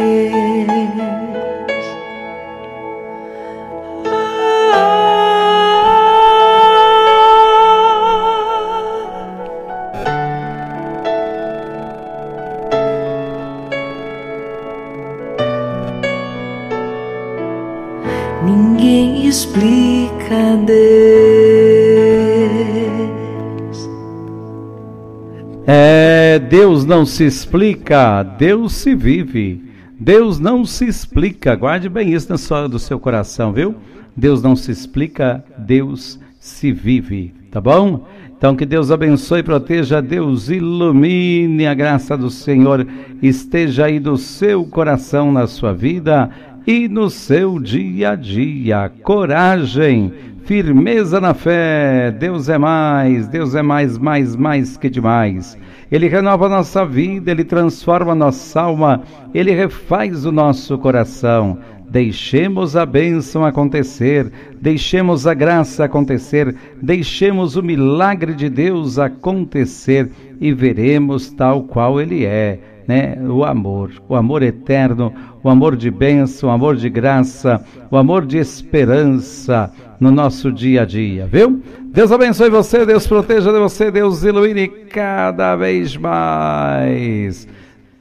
[26.51, 29.63] Deus não se explica, Deus se vive.
[29.97, 33.73] Deus não se explica, guarde bem isso na sua, do seu coração, viu?
[34.17, 38.05] Deus não se explica, Deus se vive, tá bom?
[38.37, 42.85] Então que Deus abençoe, proteja, Deus ilumine a graça do Senhor,
[43.23, 46.29] esteja aí do seu coração na sua vida
[46.67, 48.91] e no seu dia a dia.
[49.03, 50.11] Coragem,
[50.43, 52.11] firmeza na fé.
[52.11, 55.57] Deus é mais, Deus é mais, mais, mais que demais.
[55.91, 59.01] Ele renova nossa vida, ele transforma nossa alma,
[59.33, 61.57] ele refaz o nosso coração.
[61.89, 64.31] Deixemos a bênção acontecer,
[64.61, 72.23] deixemos a graça acontecer, deixemos o milagre de Deus acontecer e veremos tal qual ele
[72.23, 73.17] é né?
[73.21, 75.13] O amor, o amor eterno,
[75.43, 80.81] o amor de bênção, o amor de graça, o amor de esperança no nosso dia
[80.81, 81.61] a dia, viu?
[81.85, 87.47] Deus abençoe você, Deus proteja você, Deus ilumine cada vez mais.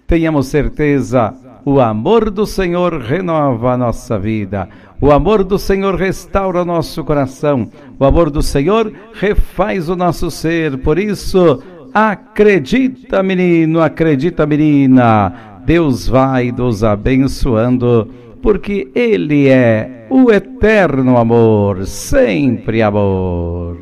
[0.06, 4.68] Tenhamos certeza, o amor do Senhor renova a nossa vida.
[5.00, 7.68] O amor do Senhor restaura o nosso coração.
[7.98, 10.78] O amor do Senhor refaz o nosso ser.
[10.78, 11.62] Por isso,
[11.92, 15.60] Acredita, menino, acredita, menina.
[15.64, 18.08] Deus vai nos abençoando,
[18.40, 23.78] porque Ele é o eterno amor, sempre amor.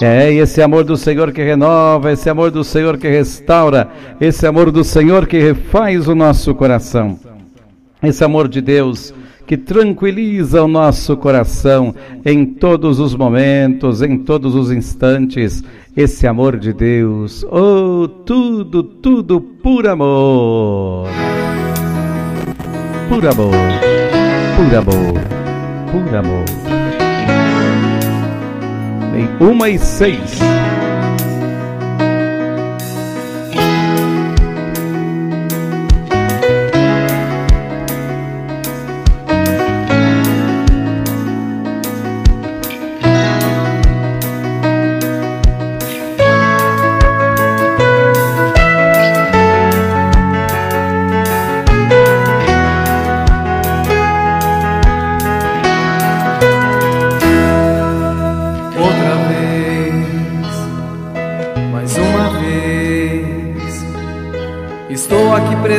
[0.00, 3.88] É, esse amor do Senhor que renova, esse amor do Senhor que restaura,
[4.20, 7.18] esse amor do Senhor que refaz o nosso coração.
[8.00, 9.12] Esse amor de Deus
[9.48, 15.64] que tranquiliza o nosso coração em todos os momentos, em todos os instantes.
[15.96, 21.08] Esse amor de Deus, oh, tudo, tudo por amor.
[23.08, 23.54] Por amor,
[24.54, 25.14] por amor,
[25.90, 26.44] por amor.
[29.16, 30.40] Em uma e seis.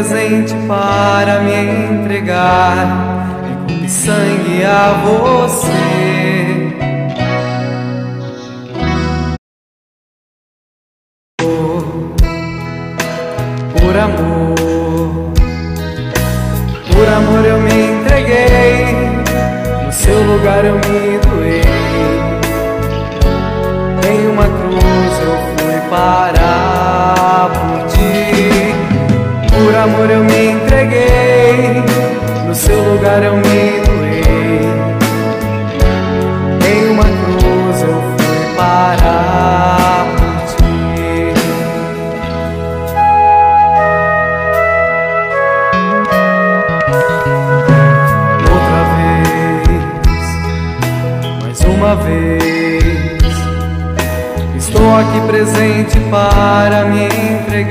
[0.09, 2.87] Presente para me entregar
[3.47, 6.18] em corpo e sangue a você.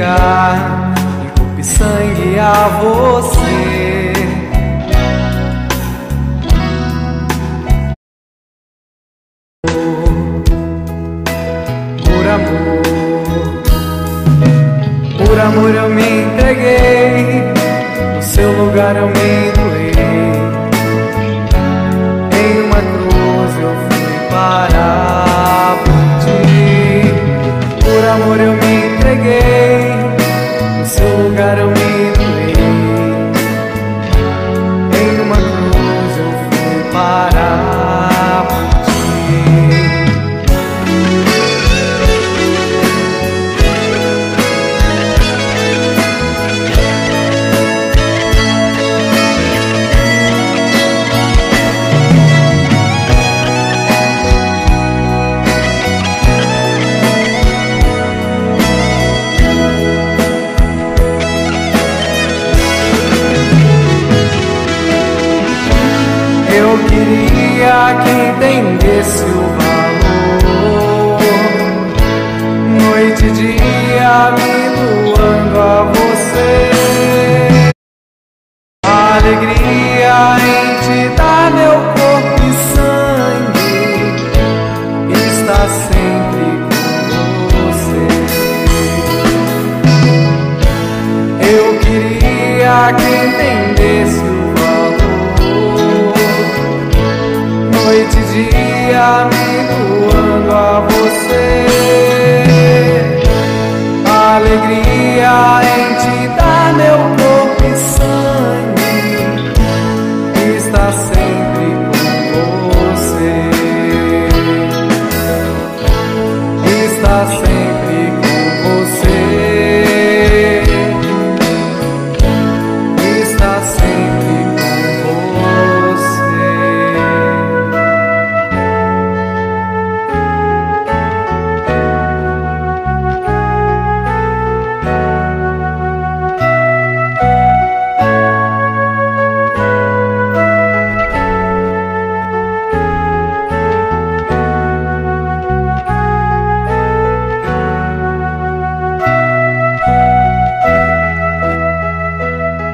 [0.08, 0.94] Entregar
[1.62, 4.12] sangue a você.
[12.04, 12.82] Por amor,
[15.18, 17.42] por amor eu me entreguei,
[18.16, 19.47] no seu lugar eu me
[68.98, 69.26] entendesse o
[69.58, 71.18] valor.
[72.82, 76.67] Noite e dia me doando a você.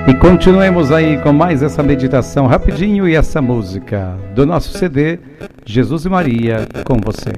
[0.07, 5.19] E continuemos aí com mais essa meditação rapidinho e essa música do nosso CD
[5.65, 7.33] Jesus e Maria com você.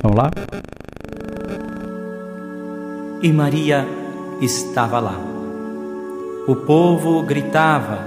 [0.00, 0.30] Vamos lá?
[3.20, 3.84] E Maria
[4.40, 5.18] estava lá.
[6.46, 7.98] O povo gritava: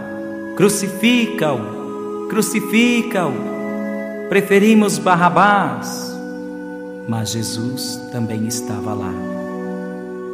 [0.55, 2.27] Crucifica-o!
[2.29, 3.33] Crucifica-o!
[4.29, 6.17] Preferimos Barrabás.
[7.07, 9.13] mas Jesus também estava lá.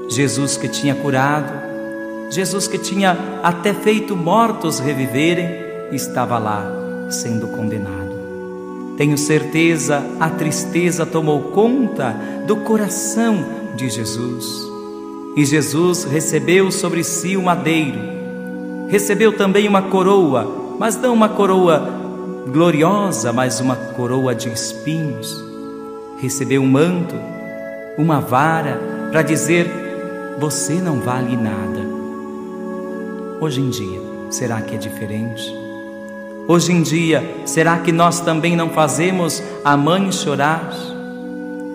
[0.08, 1.52] Jesus que tinha curado,
[2.30, 5.50] Jesus que tinha até feito mortos reviverem,
[5.92, 6.64] estava lá
[7.10, 8.10] sendo condenado.
[8.98, 12.16] Tenho certeza a tristeza tomou conta
[12.46, 14.46] do coração de Jesus.
[15.36, 17.98] E Jesus recebeu sobre si o madeiro,
[18.90, 22.00] recebeu também uma coroa, mas não uma coroa
[22.52, 25.44] gloriosa, mas uma coroa de espinhos.
[26.20, 27.16] Recebeu um manto,
[27.98, 28.80] uma vara,
[29.12, 29.68] para dizer:
[30.40, 31.89] Você não vale nada.
[33.42, 35.56] Hoje em dia, será que é diferente?
[36.46, 40.74] Hoje em dia, será que nós também não fazemos a mãe chorar?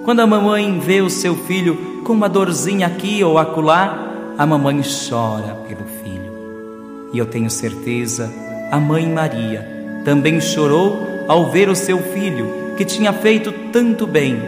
[0.04, 4.82] Quando a mamãe vê o seu filho com uma dorzinha aqui ou acolá, a mamãe
[5.08, 7.10] chora pelo filho.
[7.14, 8.30] E eu tenho certeza,
[8.70, 9.66] a mãe Maria
[10.04, 14.38] também chorou ao ver o seu filho, que tinha feito tanto bem,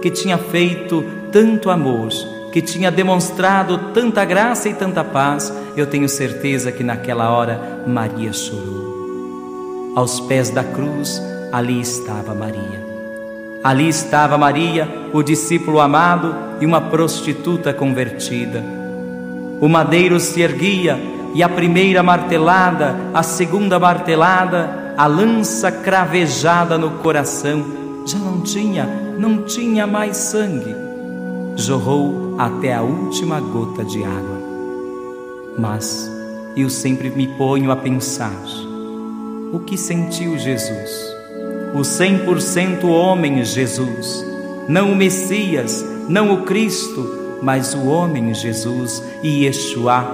[0.00, 2.08] que tinha feito tanto amor,
[2.50, 5.52] que tinha demonstrado tanta graça e tanta paz.
[5.76, 9.92] Eu tenho certeza que naquela hora Maria chorou.
[9.96, 12.82] Aos pés da cruz, ali estava Maria.
[13.64, 18.62] Ali estava Maria, o discípulo amado e uma prostituta convertida.
[19.60, 20.98] O madeiro se erguia
[21.34, 27.64] e a primeira martelada, a segunda martelada, a lança cravejada no coração,
[28.06, 28.84] já não tinha,
[29.16, 30.74] não tinha mais sangue.
[31.56, 34.31] Jorrou até a última gota de água.
[35.58, 36.10] Mas
[36.56, 38.42] eu sempre me ponho a pensar:
[39.52, 41.12] o que sentiu Jesus?
[41.74, 44.24] O 100% homem Jesus,
[44.68, 50.04] não o Messias, não o Cristo, mas o homem Jesus e Yeshua.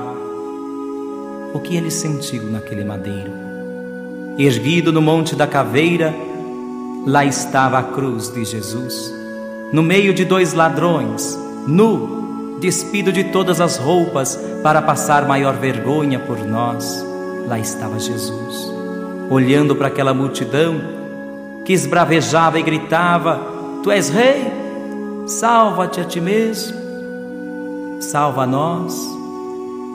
[1.53, 3.32] O que ele sentiu naquele madeiro?
[4.39, 6.14] Erguido no Monte da Caveira,
[7.07, 9.12] lá estava a cruz de Jesus.
[9.72, 12.17] No meio de dois ladrões, nu,
[12.61, 17.04] despido de todas as roupas para passar maior vergonha por nós,
[17.46, 18.72] lá estava Jesus.
[19.30, 20.80] Olhando para aquela multidão
[21.64, 23.40] que esbravejava e gritava:
[23.82, 24.52] Tu és rei,
[25.26, 26.76] salva-te a ti mesmo,
[28.00, 29.16] salva nós.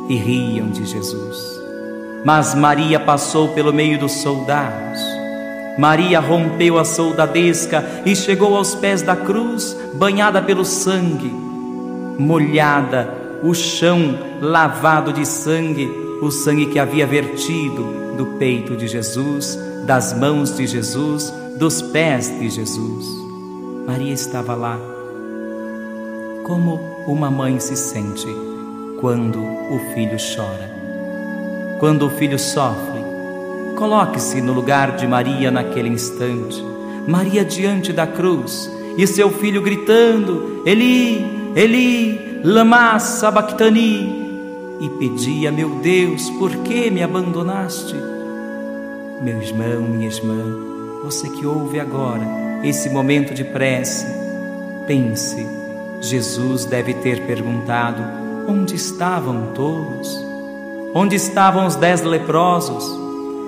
[0.10, 1.62] E riam de Jesus.
[2.26, 5.00] Mas Maria passou pelo meio dos soldados.
[5.78, 11.43] Maria rompeu a soldadesca e chegou aos pés da cruz, banhada pelo sangue,
[12.18, 15.90] molhada, o chão lavado de sangue,
[16.22, 22.30] o sangue que havia vertido do peito de Jesus, das mãos de Jesus, dos pés
[22.40, 23.06] de Jesus.
[23.86, 24.80] Maria estava lá.
[26.44, 28.28] Como uma mãe se sente
[29.00, 30.74] quando o filho chora
[31.84, 33.04] quando o filho sofre.
[33.76, 36.64] Coloque-se no lugar de Maria naquele instante.
[37.06, 44.24] Maria diante da cruz e seu filho gritando: Eli, Eli, lama sabachthani.
[44.82, 47.96] E pedia: Meu Deus, por que me abandonaste?
[49.22, 50.44] Meu irmão, minha irmã,
[51.04, 52.26] você que ouve agora
[52.64, 54.08] esse momento de prece,
[54.88, 55.48] pense:
[56.02, 58.02] Jesus deve ter perguntado:
[58.48, 60.26] Onde estavam todos?
[60.96, 62.84] Onde estavam os dez leprosos?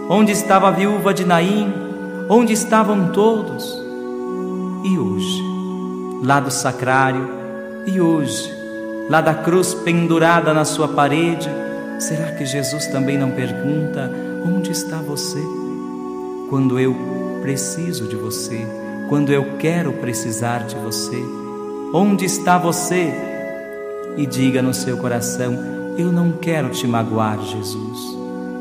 [0.07, 1.73] Onde estava a viúva de Naim?
[2.29, 3.83] Onde estavam todos?
[4.83, 5.43] E hoje,
[6.23, 7.34] lá do sacrário,
[7.85, 8.51] e hoje,
[9.09, 11.49] lá da cruz pendurada na sua parede,
[11.99, 14.11] será que Jesus também não pergunta:
[14.45, 15.39] onde está você?
[16.49, 16.95] Quando eu
[17.41, 18.65] preciso de você,
[19.07, 21.21] quando eu quero precisar de você,
[21.93, 23.13] onde está você?
[24.17, 25.57] E diga no seu coração:
[25.97, 28.15] eu não quero te magoar, Jesus.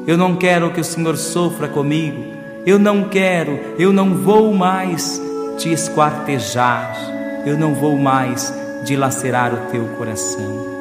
[0.07, 2.35] Eu não quero que o Senhor sofra comigo.
[2.67, 5.21] Eu não quero, eu não vou mais
[5.57, 6.95] te esquartejar.
[7.47, 8.53] Eu não vou mais
[8.85, 10.75] dilacerar o teu coração.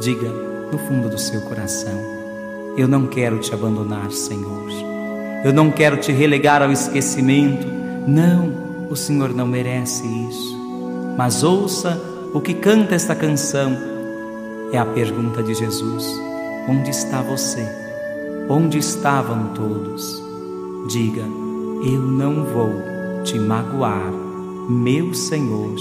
[0.00, 0.28] Diga
[0.72, 1.98] no fundo do seu coração:
[2.76, 4.70] Eu não quero te abandonar, Senhor.
[5.44, 7.66] Eu não quero te relegar ao esquecimento.
[8.06, 8.52] Não,
[8.90, 10.56] o Senhor não merece isso.
[11.16, 12.00] Mas ouça
[12.32, 13.76] o que canta esta canção
[14.72, 16.06] é a pergunta de Jesus:
[16.68, 17.66] Onde está você?
[18.48, 20.22] Onde estavam todos?
[20.88, 21.22] Diga:
[21.84, 22.72] Eu não vou
[23.22, 24.10] te magoar,
[24.68, 25.74] meu Senhor,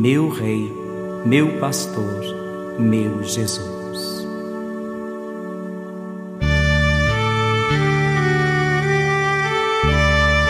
[0.00, 0.74] meu Rei,
[1.26, 2.24] meu Pastor,
[2.78, 4.26] meu Jesus.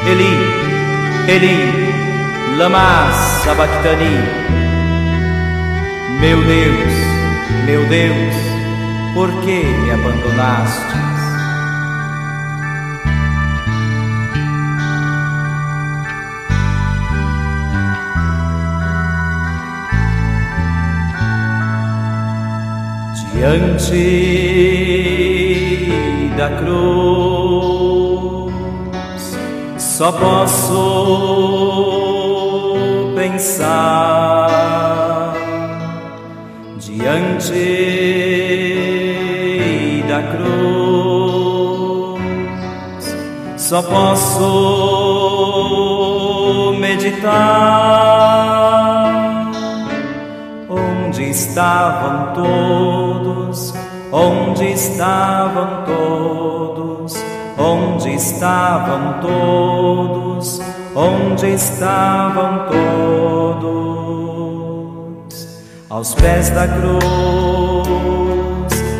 [0.06, 3.10] Eli, Eli, lama
[3.42, 4.04] sabachthani.
[6.20, 6.92] Meu Deus,
[7.66, 8.34] meu Deus,
[9.14, 11.09] por que me abandonaste?
[23.40, 23.96] Diante
[26.36, 28.52] da cruz.
[29.78, 30.76] Só posso
[33.16, 34.50] pensar
[36.78, 37.64] diante
[40.06, 40.60] da cruz.
[43.56, 44.44] Só posso
[46.78, 48.79] meditar
[51.40, 53.72] estavam todos,
[54.12, 57.14] onde estavam todos,
[57.56, 60.60] onde estavam todos,
[60.94, 62.66] onde estavam
[63.56, 65.48] todos,
[65.88, 67.00] aos pés da cruz,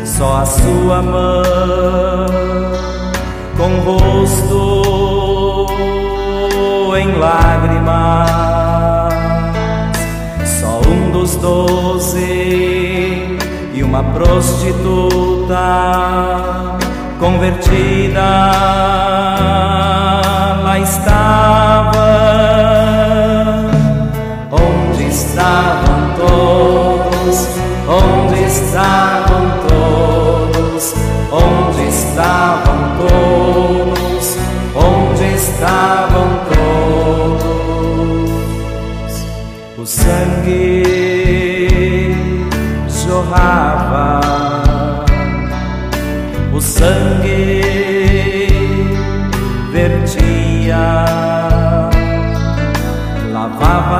[0.03, 2.25] só a sua mão,
[3.55, 4.81] com rosto
[6.97, 8.30] em lágrimas,
[12.11, 13.37] doze
[13.73, 15.57] e uma prostituta
[17.19, 18.21] convertida
[20.63, 21.40] lá estava.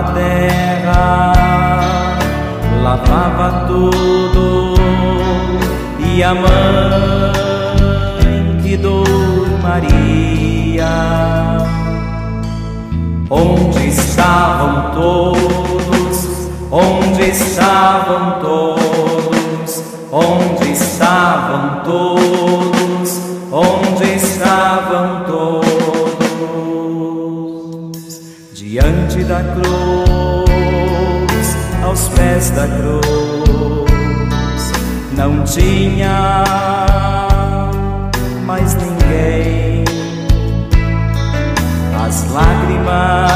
[0.04, 1.34] Terra,
[2.84, 4.74] lavava tudo,
[6.00, 6.52] e a mãe
[8.62, 9.08] que dor
[9.62, 10.88] Maria,
[13.30, 22.61] onde estavam todos, onde estavam todos, onde estavam todos,
[29.32, 30.48] da cruz,
[31.86, 33.90] aos pés da cruz,
[35.16, 36.44] não tinha
[38.46, 39.86] mais ninguém,
[42.06, 43.32] as lágrimas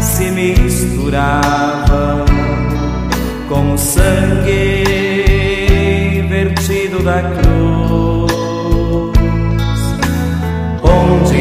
[0.00, 2.24] se misturavam
[3.48, 4.82] com o sangue
[6.28, 8.11] vertido da cruz.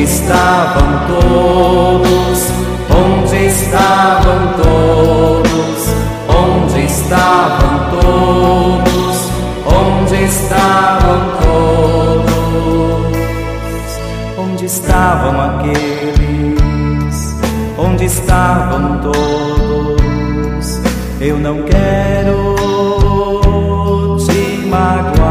[0.01, 2.39] Onde estavam todos?
[2.89, 5.79] Onde estavam todos?
[6.27, 9.29] Onde estavam todos?
[9.67, 13.11] Onde estavam todos?
[14.39, 17.15] Onde estavam aqueles?
[17.77, 20.81] Onde estavam todos?
[21.19, 22.55] Eu não quero
[24.17, 25.30] te magoar,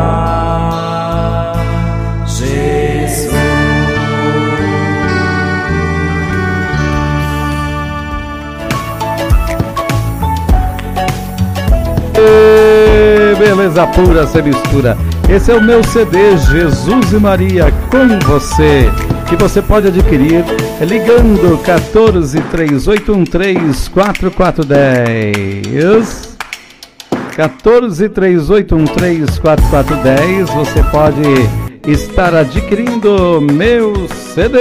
[13.39, 14.97] Beleza pura, sem mistura.
[15.29, 18.91] Esse é o meu CD Jesus e Maria com você,
[19.29, 20.45] que você pode adquirir
[20.81, 26.31] ligando 14 3813 4410.
[27.37, 30.51] 14 3813 4410.
[30.51, 31.23] Você pode
[31.87, 34.59] estar adquirindo meu CD.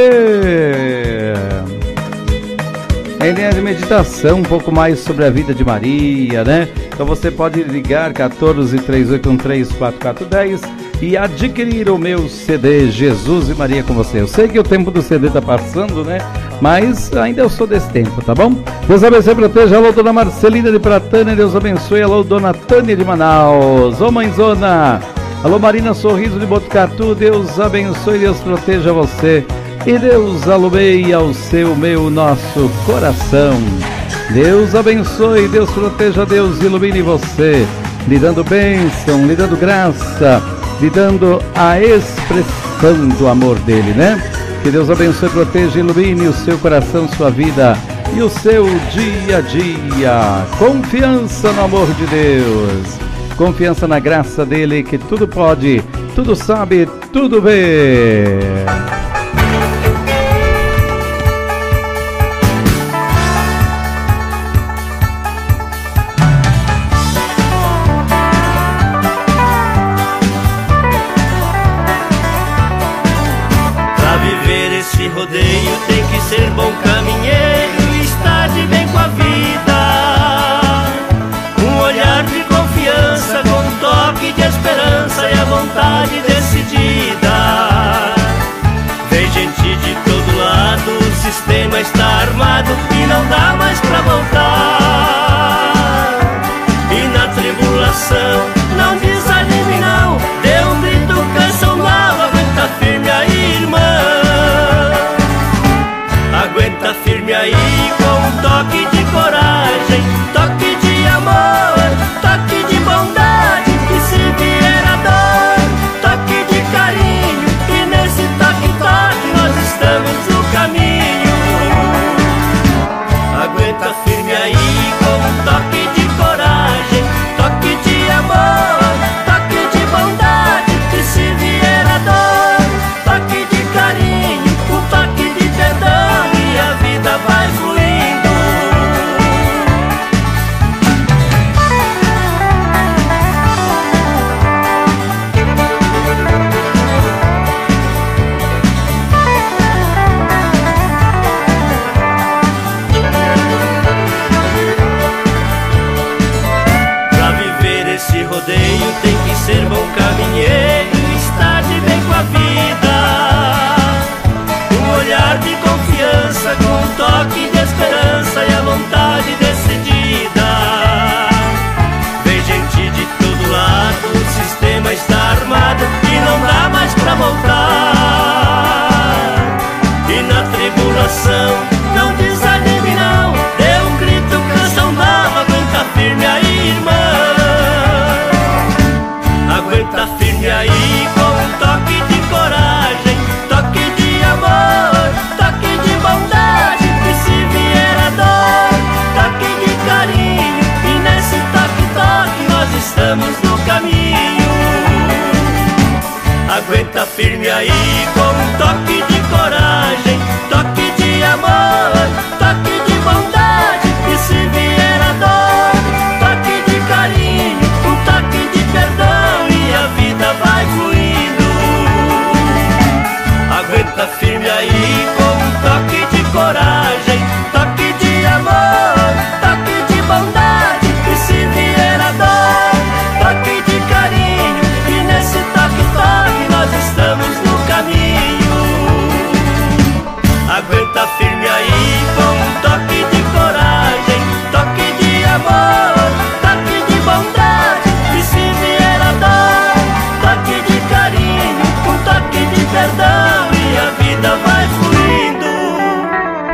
[3.22, 6.70] Em linha de meditação, um pouco mais sobre a vida de Maria, né?
[6.88, 10.62] Então você pode ligar 14 3813 4410
[11.02, 14.22] e adquirir o meu CD Jesus e Maria com você.
[14.22, 16.20] Eu sei que o tempo do CD tá passando, né?
[16.62, 18.56] Mas ainda eu sou desse tempo, tá bom?
[18.88, 19.76] Deus abençoe e proteja.
[19.76, 21.36] Alô, dona Marcelina de Pratânia.
[21.36, 22.02] Deus abençoe.
[22.02, 24.00] Alô, dona Tânia de Manaus.
[24.00, 25.02] Ô, mãezona.
[25.44, 27.14] Alô, Marina Sorriso de Botucatu.
[27.16, 29.46] Deus abençoe e Deus proteja você.
[29.90, 33.60] E Deus alumeia o seu, meu, nosso coração.
[34.32, 37.66] Deus abençoe, Deus proteja, Deus ilumine você,
[38.08, 40.44] lhe dando bênção, lhe dando graça,
[40.80, 44.22] lhe dando a expressão do amor dele, né?
[44.62, 47.76] Que Deus abençoe, proteja, ilumine o seu coração, sua vida
[48.16, 50.46] e o seu dia a dia.
[50.60, 53.00] Confiança no amor de Deus,
[53.36, 55.82] confiança na graça dele, que tudo pode,
[56.14, 58.38] tudo sabe, tudo vê.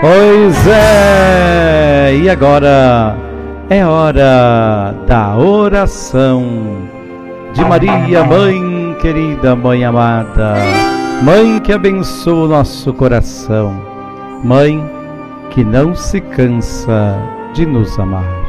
[0.07, 3.17] Pois é, e agora
[3.71, 6.45] é hora da oração
[7.55, 10.57] de Maria, Mãe querida, Mãe amada,
[11.23, 13.81] Mãe que abençoa o nosso coração,
[14.43, 14.79] Mãe
[15.49, 17.17] que não se cansa
[17.55, 18.45] de nos amar.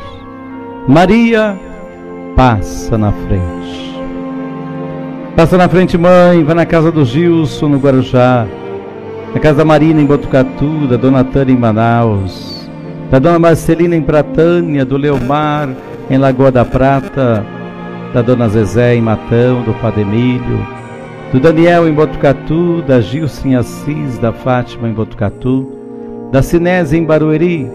[0.86, 1.58] Maria,
[2.36, 3.98] passa na frente.
[5.34, 8.46] Passa na frente, mãe, vai na casa do Gilson, no Guarujá,
[9.36, 12.66] na casa da Marina em Botucatu, da Dona Tânia em Manaus,
[13.10, 15.68] da Dona Marcelina em Pratânia, do Leomar
[16.08, 17.44] em Lagoa da Prata,
[18.14, 20.66] da Dona Zezé em Matão, do Padre Emílio,
[21.34, 25.70] do Daniel em Botucatu, da Gilson em Assis, da Fátima em Botucatu,
[26.32, 27.70] da Sinese em Barueri,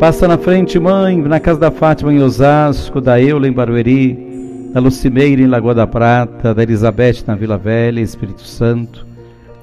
[0.00, 4.80] passa na frente, mãe, na casa da Fátima em Osasco, da Eula em Barueri, da
[4.80, 9.06] Lucimeira em Lagoa da Prata, da Elizabeth na Vila Velha, Espírito Santo,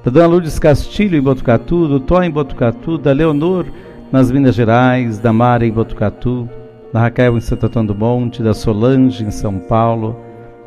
[0.06, 3.66] da Dona Lourdes Castilho em Botucatu, do Tó em Botucatu, da Leonor
[4.12, 6.48] nas Minas Gerais, da Mara em Botucatu,
[6.92, 10.16] da Raquel em Santo Antônio do Monte, da Solange em São Paulo,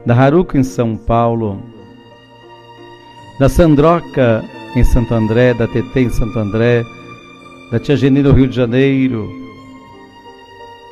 [0.06, 1.58] da Haruco em São Paulo,
[3.40, 4.44] da Sandroca
[4.76, 6.84] em Santo André, da Tetê em Santo André,
[7.72, 9.26] da Tia Geni no Rio de Janeiro.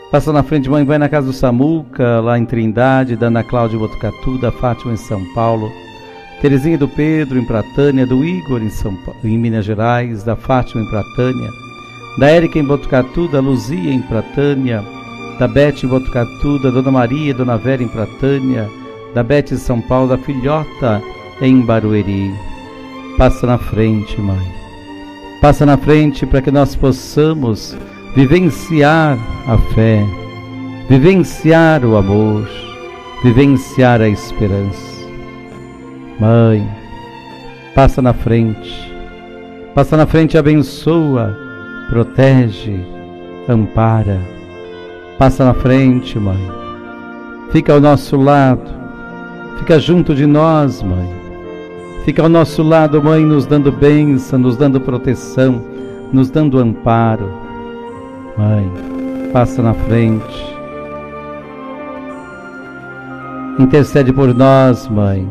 [0.10, 3.76] Passa na frente, mãe, vai na casa do Samuca, lá em Trindade, da Ana Cláudia
[3.76, 5.70] em Botucatu, da Fátima em São Paulo,
[6.42, 10.82] Terezinha do Pedro em Pratânia, do Igor em, São Pa- em Minas Gerais, da Fátima
[10.84, 11.50] em Pratânia,
[12.20, 14.84] da Érica em Botucatu, da Luzia em Pratânia,
[15.40, 18.70] da Bete em Botucatu, da Dona Maria e Dona Vera em Pratânia,
[19.14, 21.02] da Bete em São Paulo, da Filhota
[21.42, 22.32] em Barueri.
[23.18, 24.48] Passa na frente, mãe.
[25.42, 27.76] Passa na frente para que nós possamos
[28.16, 29.18] vivenciar
[29.48, 30.04] a fé,
[30.88, 32.48] vivenciar o amor,
[33.24, 34.87] vivenciar a esperança.
[36.20, 36.68] Mãe,
[37.76, 38.74] passa na frente,
[39.76, 41.38] passa na frente e abençoa,
[41.90, 42.80] protege,
[43.48, 44.20] ampara.
[45.18, 46.40] Passa na frente, mãe.
[47.52, 48.78] Fica ao nosso lado,
[49.58, 51.10] Fica junto de nós, Mãe.
[52.06, 55.62] Fica ao nosso lado, Mãe, nos dando bênção, nos dando proteção,
[56.14, 57.30] nos dando amparo.
[58.38, 58.72] Mãe,
[59.34, 60.56] passa na frente.
[63.60, 65.28] Intercede por nós, Mãe.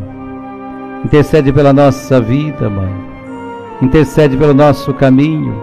[1.06, 2.92] Intercede pela nossa vida, Mãe.
[3.80, 5.54] Intercede pelo nosso caminho.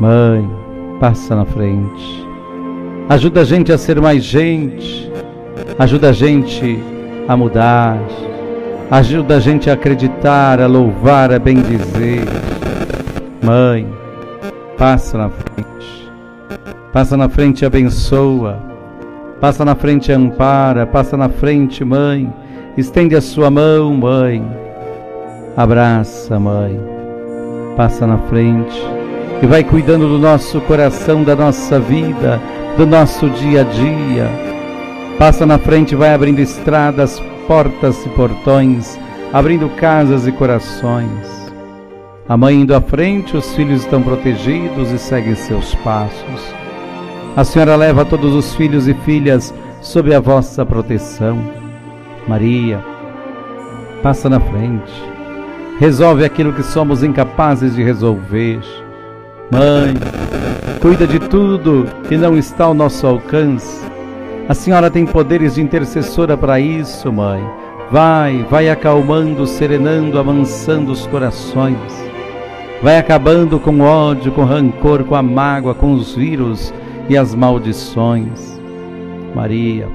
[0.00, 0.50] Mãe,
[0.98, 2.26] passa na frente.
[3.08, 5.08] Ajuda a gente a ser mais gente.
[5.78, 6.82] Ajuda a gente
[7.28, 7.96] a mudar.
[8.90, 12.26] Ajuda a gente a acreditar, a louvar, a bendizer.
[13.44, 13.86] Mãe,
[14.76, 16.10] passa na frente.
[16.92, 18.60] Passa na frente e abençoa.
[19.40, 20.88] Passa na frente e ampara.
[20.88, 22.34] Passa na frente, mãe.
[22.76, 24.44] Estende a sua mão, mãe.
[25.56, 26.78] Abraça, mãe.
[27.76, 28.80] Passa na frente
[29.42, 32.40] e vai cuidando do nosso coração, da nossa vida,
[32.76, 34.30] do nosso dia a dia.
[35.18, 38.98] Passa na frente, vai abrindo estradas, portas e portões,
[39.32, 41.50] abrindo casas e corações.
[42.28, 46.54] A mãe indo à frente, os filhos estão protegidos e seguem seus passos.
[47.36, 49.52] A senhora leva todos os filhos e filhas
[49.82, 51.59] sob a vossa proteção.
[52.28, 52.82] Maria,
[54.02, 54.92] passa na frente,
[55.78, 58.60] resolve aquilo que somos incapazes de resolver.
[59.50, 59.94] Mãe,
[60.80, 63.84] cuida de tudo que não está ao nosso alcance.
[64.48, 67.42] A senhora tem poderes de intercessora para isso, mãe.
[67.90, 72.10] Vai, vai acalmando, serenando, amansando os corações.
[72.82, 76.72] Vai acabando com ódio, com rancor, com a mágoa, com os vírus
[77.08, 78.60] e as maldições.
[79.34, 79.88] Maria,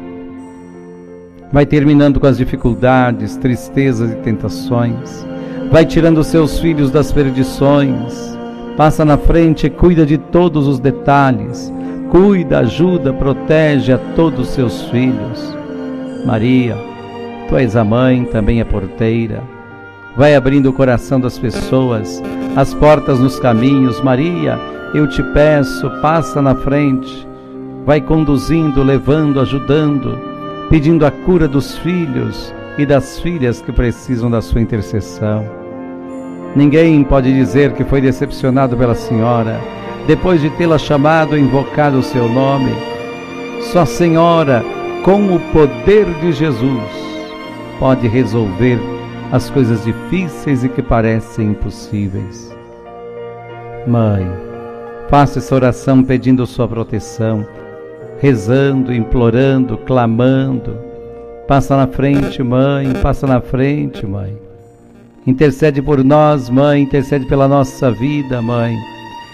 [1.55, 5.25] vai terminando com as dificuldades, tristezas e tentações.
[5.71, 8.37] Vai tirando seus filhos das perdições.
[8.75, 11.71] Passa na frente e cuida de todos os detalhes.
[12.11, 15.55] Cuida, ajuda, protege a todos os seus filhos.
[16.25, 16.75] Maria,
[17.47, 19.41] tu és a mãe, também a porteira.
[20.17, 22.21] Vai abrindo o coração das pessoas,
[22.57, 24.01] as portas nos caminhos.
[24.01, 24.59] Maria,
[24.93, 27.25] eu te peço, passa na frente.
[27.85, 30.34] Vai conduzindo, levando, ajudando,
[30.69, 35.45] pedindo a cura dos filhos e das filhas que precisam da sua intercessão.
[36.55, 39.59] Ninguém pode dizer que foi decepcionado pela senhora
[40.07, 42.71] depois de tê-la chamado e invocado o seu nome.
[43.71, 44.63] Só Senhora,
[45.03, 46.83] com o poder de Jesus,
[47.79, 48.79] pode resolver
[49.31, 52.55] as coisas difíceis e que parecem impossíveis.
[53.87, 54.25] Mãe,
[55.09, 57.45] faça essa oração pedindo sua proteção,
[58.19, 60.77] rezando, implorando, clamando.
[61.47, 64.35] Passa na frente, mãe, passa na frente, mãe.
[65.27, 68.75] Intercede por nós, mãe, intercede pela nossa vida, mãe.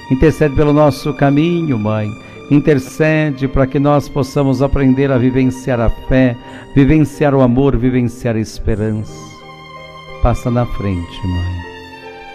[0.09, 2.09] Intercede pelo nosso caminho, mãe.
[2.49, 6.35] Intercede para que nós possamos aprender a vivenciar a fé,
[6.75, 9.13] vivenciar o amor, vivenciar a esperança.
[10.21, 11.61] Passa na frente, mãe.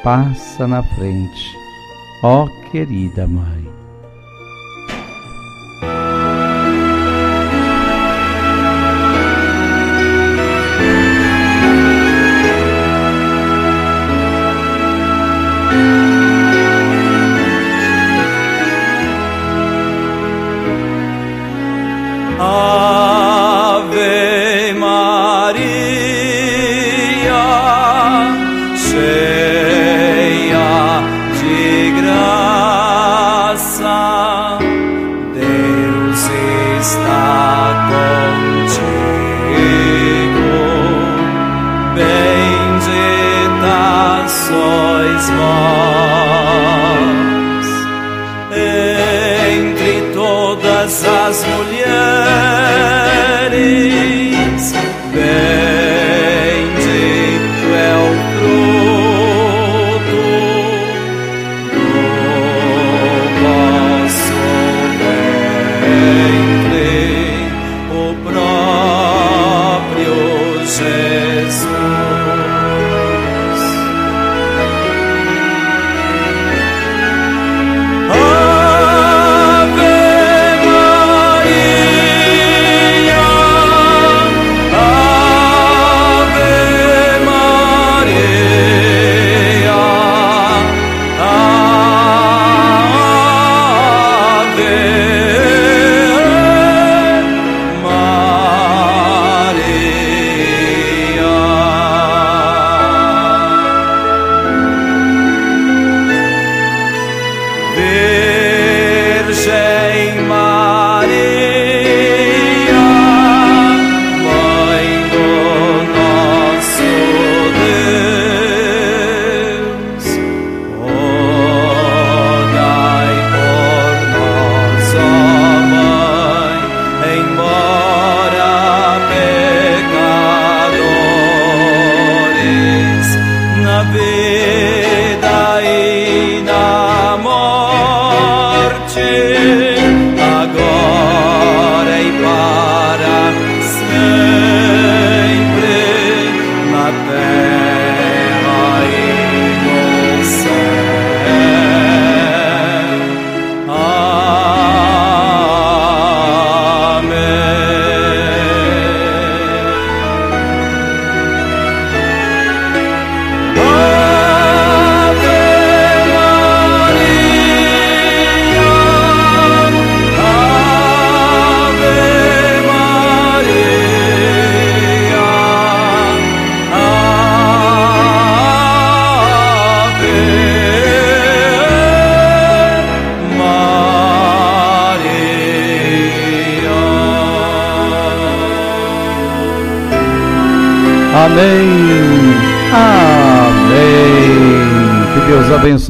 [0.03, 1.57] Passa na frente.
[2.23, 3.66] Ó oh, querida mãe.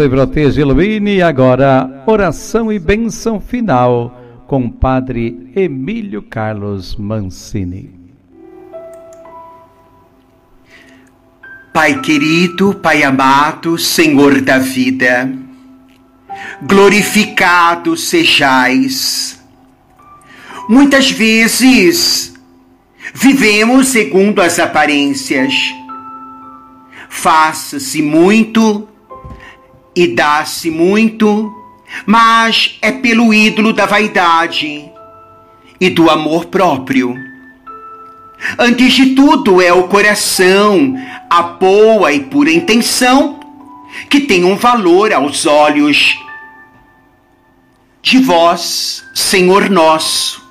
[0.07, 1.23] Abençoe, proteja e ilumine.
[1.23, 7.91] Agora, oração e bênção final com Padre Emílio Carlos Mancini.
[11.73, 15.31] Pai querido, Pai amado, Senhor da vida,
[16.63, 19.39] glorificado sejais.
[20.69, 22.35] Muitas vezes
[23.13, 25.53] vivemos segundo as aparências.
[27.09, 28.89] Faça-se muito
[29.97, 31.53] e dá-se muito,
[32.05, 34.85] mas é pelo ídolo da vaidade
[35.81, 37.17] e do amor próprio.
[38.59, 40.95] Antes de tudo, é o coração,
[41.31, 43.41] a boa e pura intenção
[44.11, 46.19] que tem um valor aos olhos
[48.03, 50.45] de vós, Senhor nosso.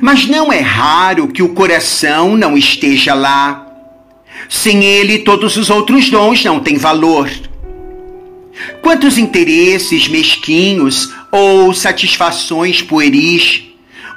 [0.00, 3.66] Mas não é raro que o coração não esteja lá.
[4.48, 7.28] Sem ele, todos os outros dons não têm valor.
[8.80, 13.64] Quantos interesses mesquinhos ou satisfações pueris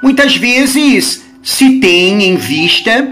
[0.02, 3.08] muitas vezes se tem em vista,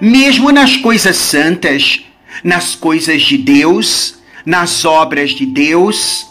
[0.00, 2.00] mesmo nas coisas santas,
[2.42, 6.26] nas coisas de Deus, nas obras de Deus,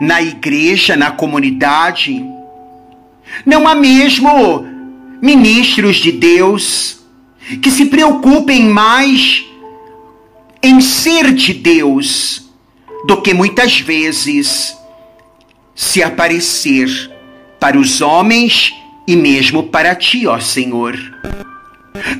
[0.00, 2.24] na igreja, na comunidade.
[3.44, 4.66] Não há mesmo
[5.20, 7.00] ministros de Deus
[7.62, 9.44] que se preocupem mais
[10.62, 12.49] em ser de Deus
[13.06, 14.76] do que muitas vezes
[15.74, 16.88] se aparecer
[17.58, 18.74] para os homens
[19.06, 20.96] e mesmo para ti, ó Senhor.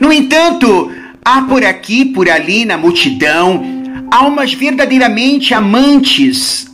[0.01, 0.91] No entanto,
[1.25, 3.63] há por aqui, por ali na multidão,
[4.11, 6.67] almas verdadeiramente amantes.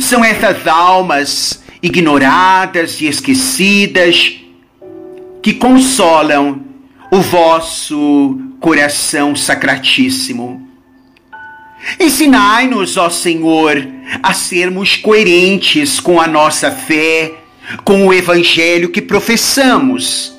[0.00, 4.36] São essas almas ignoradas e esquecidas
[5.42, 6.62] que consolam
[7.10, 10.67] o vosso coração sacratíssimo.
[11.98, 13.86] Ensinai-nos, ó Senhor,
[14.22, 17.34] a sermos coerentes com a nossa fé,
[17.84, 20.36] com o evangelho que professamos.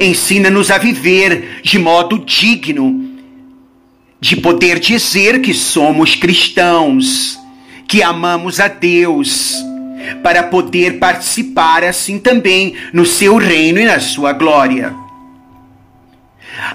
[0.00, 3.04] Ensina-nos a viver de modo digno
[4.20, 7.38] de poder dizer que somos cristãos,
[7.86, 9.54] que amamos a Deus,
[10.22, 14.94] para poder participar assim também no seu reino e na sua glória.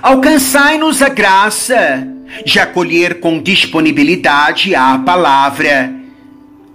[0.01, 2.07] Alcançai-nos a graça
[2.45, 5.93] de acolher com disponibilidade a palavra,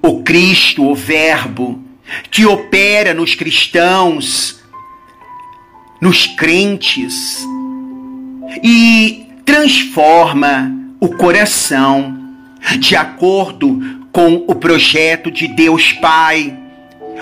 [0.02, 1.82] o Cristo, o Verbo,
[2.30, 4.62] que opera nos cristãos,
[6.00, 7.44] nos crentes
[8.62, 12.16] e transforma o coração
[12.78, 16.56] de acordo com o projeto de Deus Pai,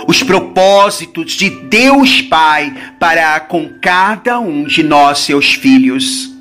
[0.06, 6.33] os propósitos de Deus Pai para com cada um de nós, seus filhos.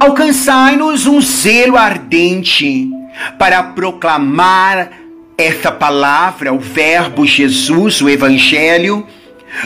[0.00, 2.90] Alcançai-nos um zelo ardente
[3.38, 4.90] para proclamar
[5.38, 9.06] essa palavra, o Verbo Jesus, o Evangelho,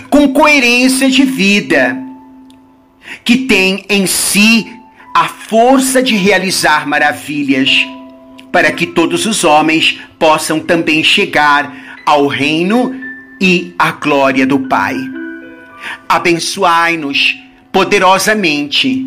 [0.08, 1.96] com coerência de vida,
[3.24, 4.66] que tem em si
[5.14, 7.70] a força de realizar maravilhas,
[8.52, 12.94] para que todos os homens possam também chegar ao reino
[13.40, 14.96] e à glória do Pai.
[16.08, 17.36] Abençoai-nos
[17.72, 19.06] poderosamente,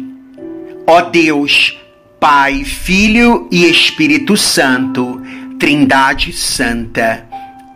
[0.88, 1.78] ó Deus,
[2.20, 5.22] Pai, Filho e Espírito Santo
[5.64, 7.26] Trindade Santa.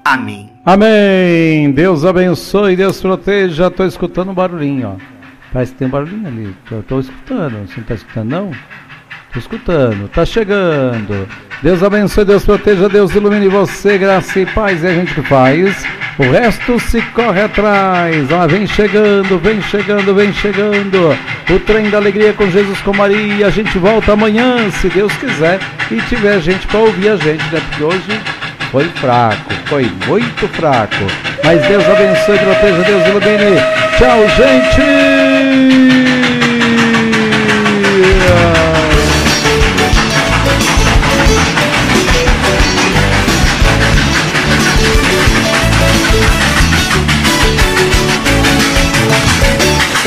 [0.04, 0.50] Amém.
[0.66, 1.72] Amém.
[1.72, 3.68] Deus abençoe, Deus proteja.
[3.68, 4.96] Estou escutando um barulhinho, ó.
[5.54, 6.56] Parece que tem um barulhinho ali.
[6.70, 7.66] Estou escutando.
[7.66, 8.52] Você não está escutando, não?
[9.38, 10.06] Escutando.
[10.06, 11.28] Está chegando.
[11.62, 13.98] Deus abençoe, Deus proteja, Deus ilumine você.
[13.98, 15.86] Graça e paz é a gente que faz.
[16.18, 18.32] O resto se corre atrás.
[18.32, 21.18] Ah, vem chegando, vem chegando, vem chegando.
[21.50, 23.48] O trem da alegria com Jesus, com Maria.
[23.48, 25.60] A gente volta amanhã, se Deus quiser.
[25.92, 27.62] E tiver gente para ouvir a gente, né?
[27.70, 28.22] Porque hoje
[28.72, 30.96] foi fraco, foi muito fraco.
[31.44, 33.62] Mas Deus abençoe, proteja, Deus ilumine.
[33.98, 35.27] Tchau, gente!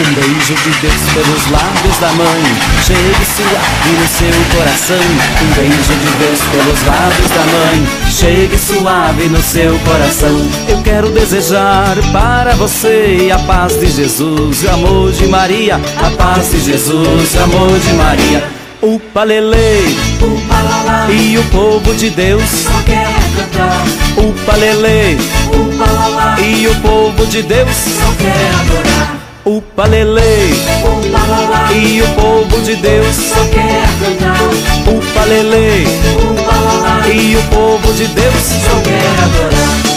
[0.00, 2.42] Um beijo de Deus pelos lábios da mãe.
[2.86, 4.96] Chegue suave no seu coração.
[5.42, 7.86] Um beijo de Deus pelos lábios da mãe.
[8.10, 10.40] Chegue suave no seu coração.
[10.68, 15.78] Eu quero desejar para você A paz de Jesus, o amor de Maria.
[15.98, 18.44] A paz de Jesus, o amor de Maria.
[18.80, 19.98] O palele,
[21.10, 22.42] e o povo de Deus.
[22.42, 23.06] Só quer
[23.36, 23.84] cantar.
[24.16, 25.18] O palele,
[26.42, 27.68] e o povo de Deus.
[27.68, 29.19] Só quer adorar.
[29.44, 30.20] O palele
[31.74, 34.38] E o povo de Deus só quer cantar.
[34.86, 37.08] Upa lalá.
[37.08, 39.89] E o povo de Deus só quer adorar.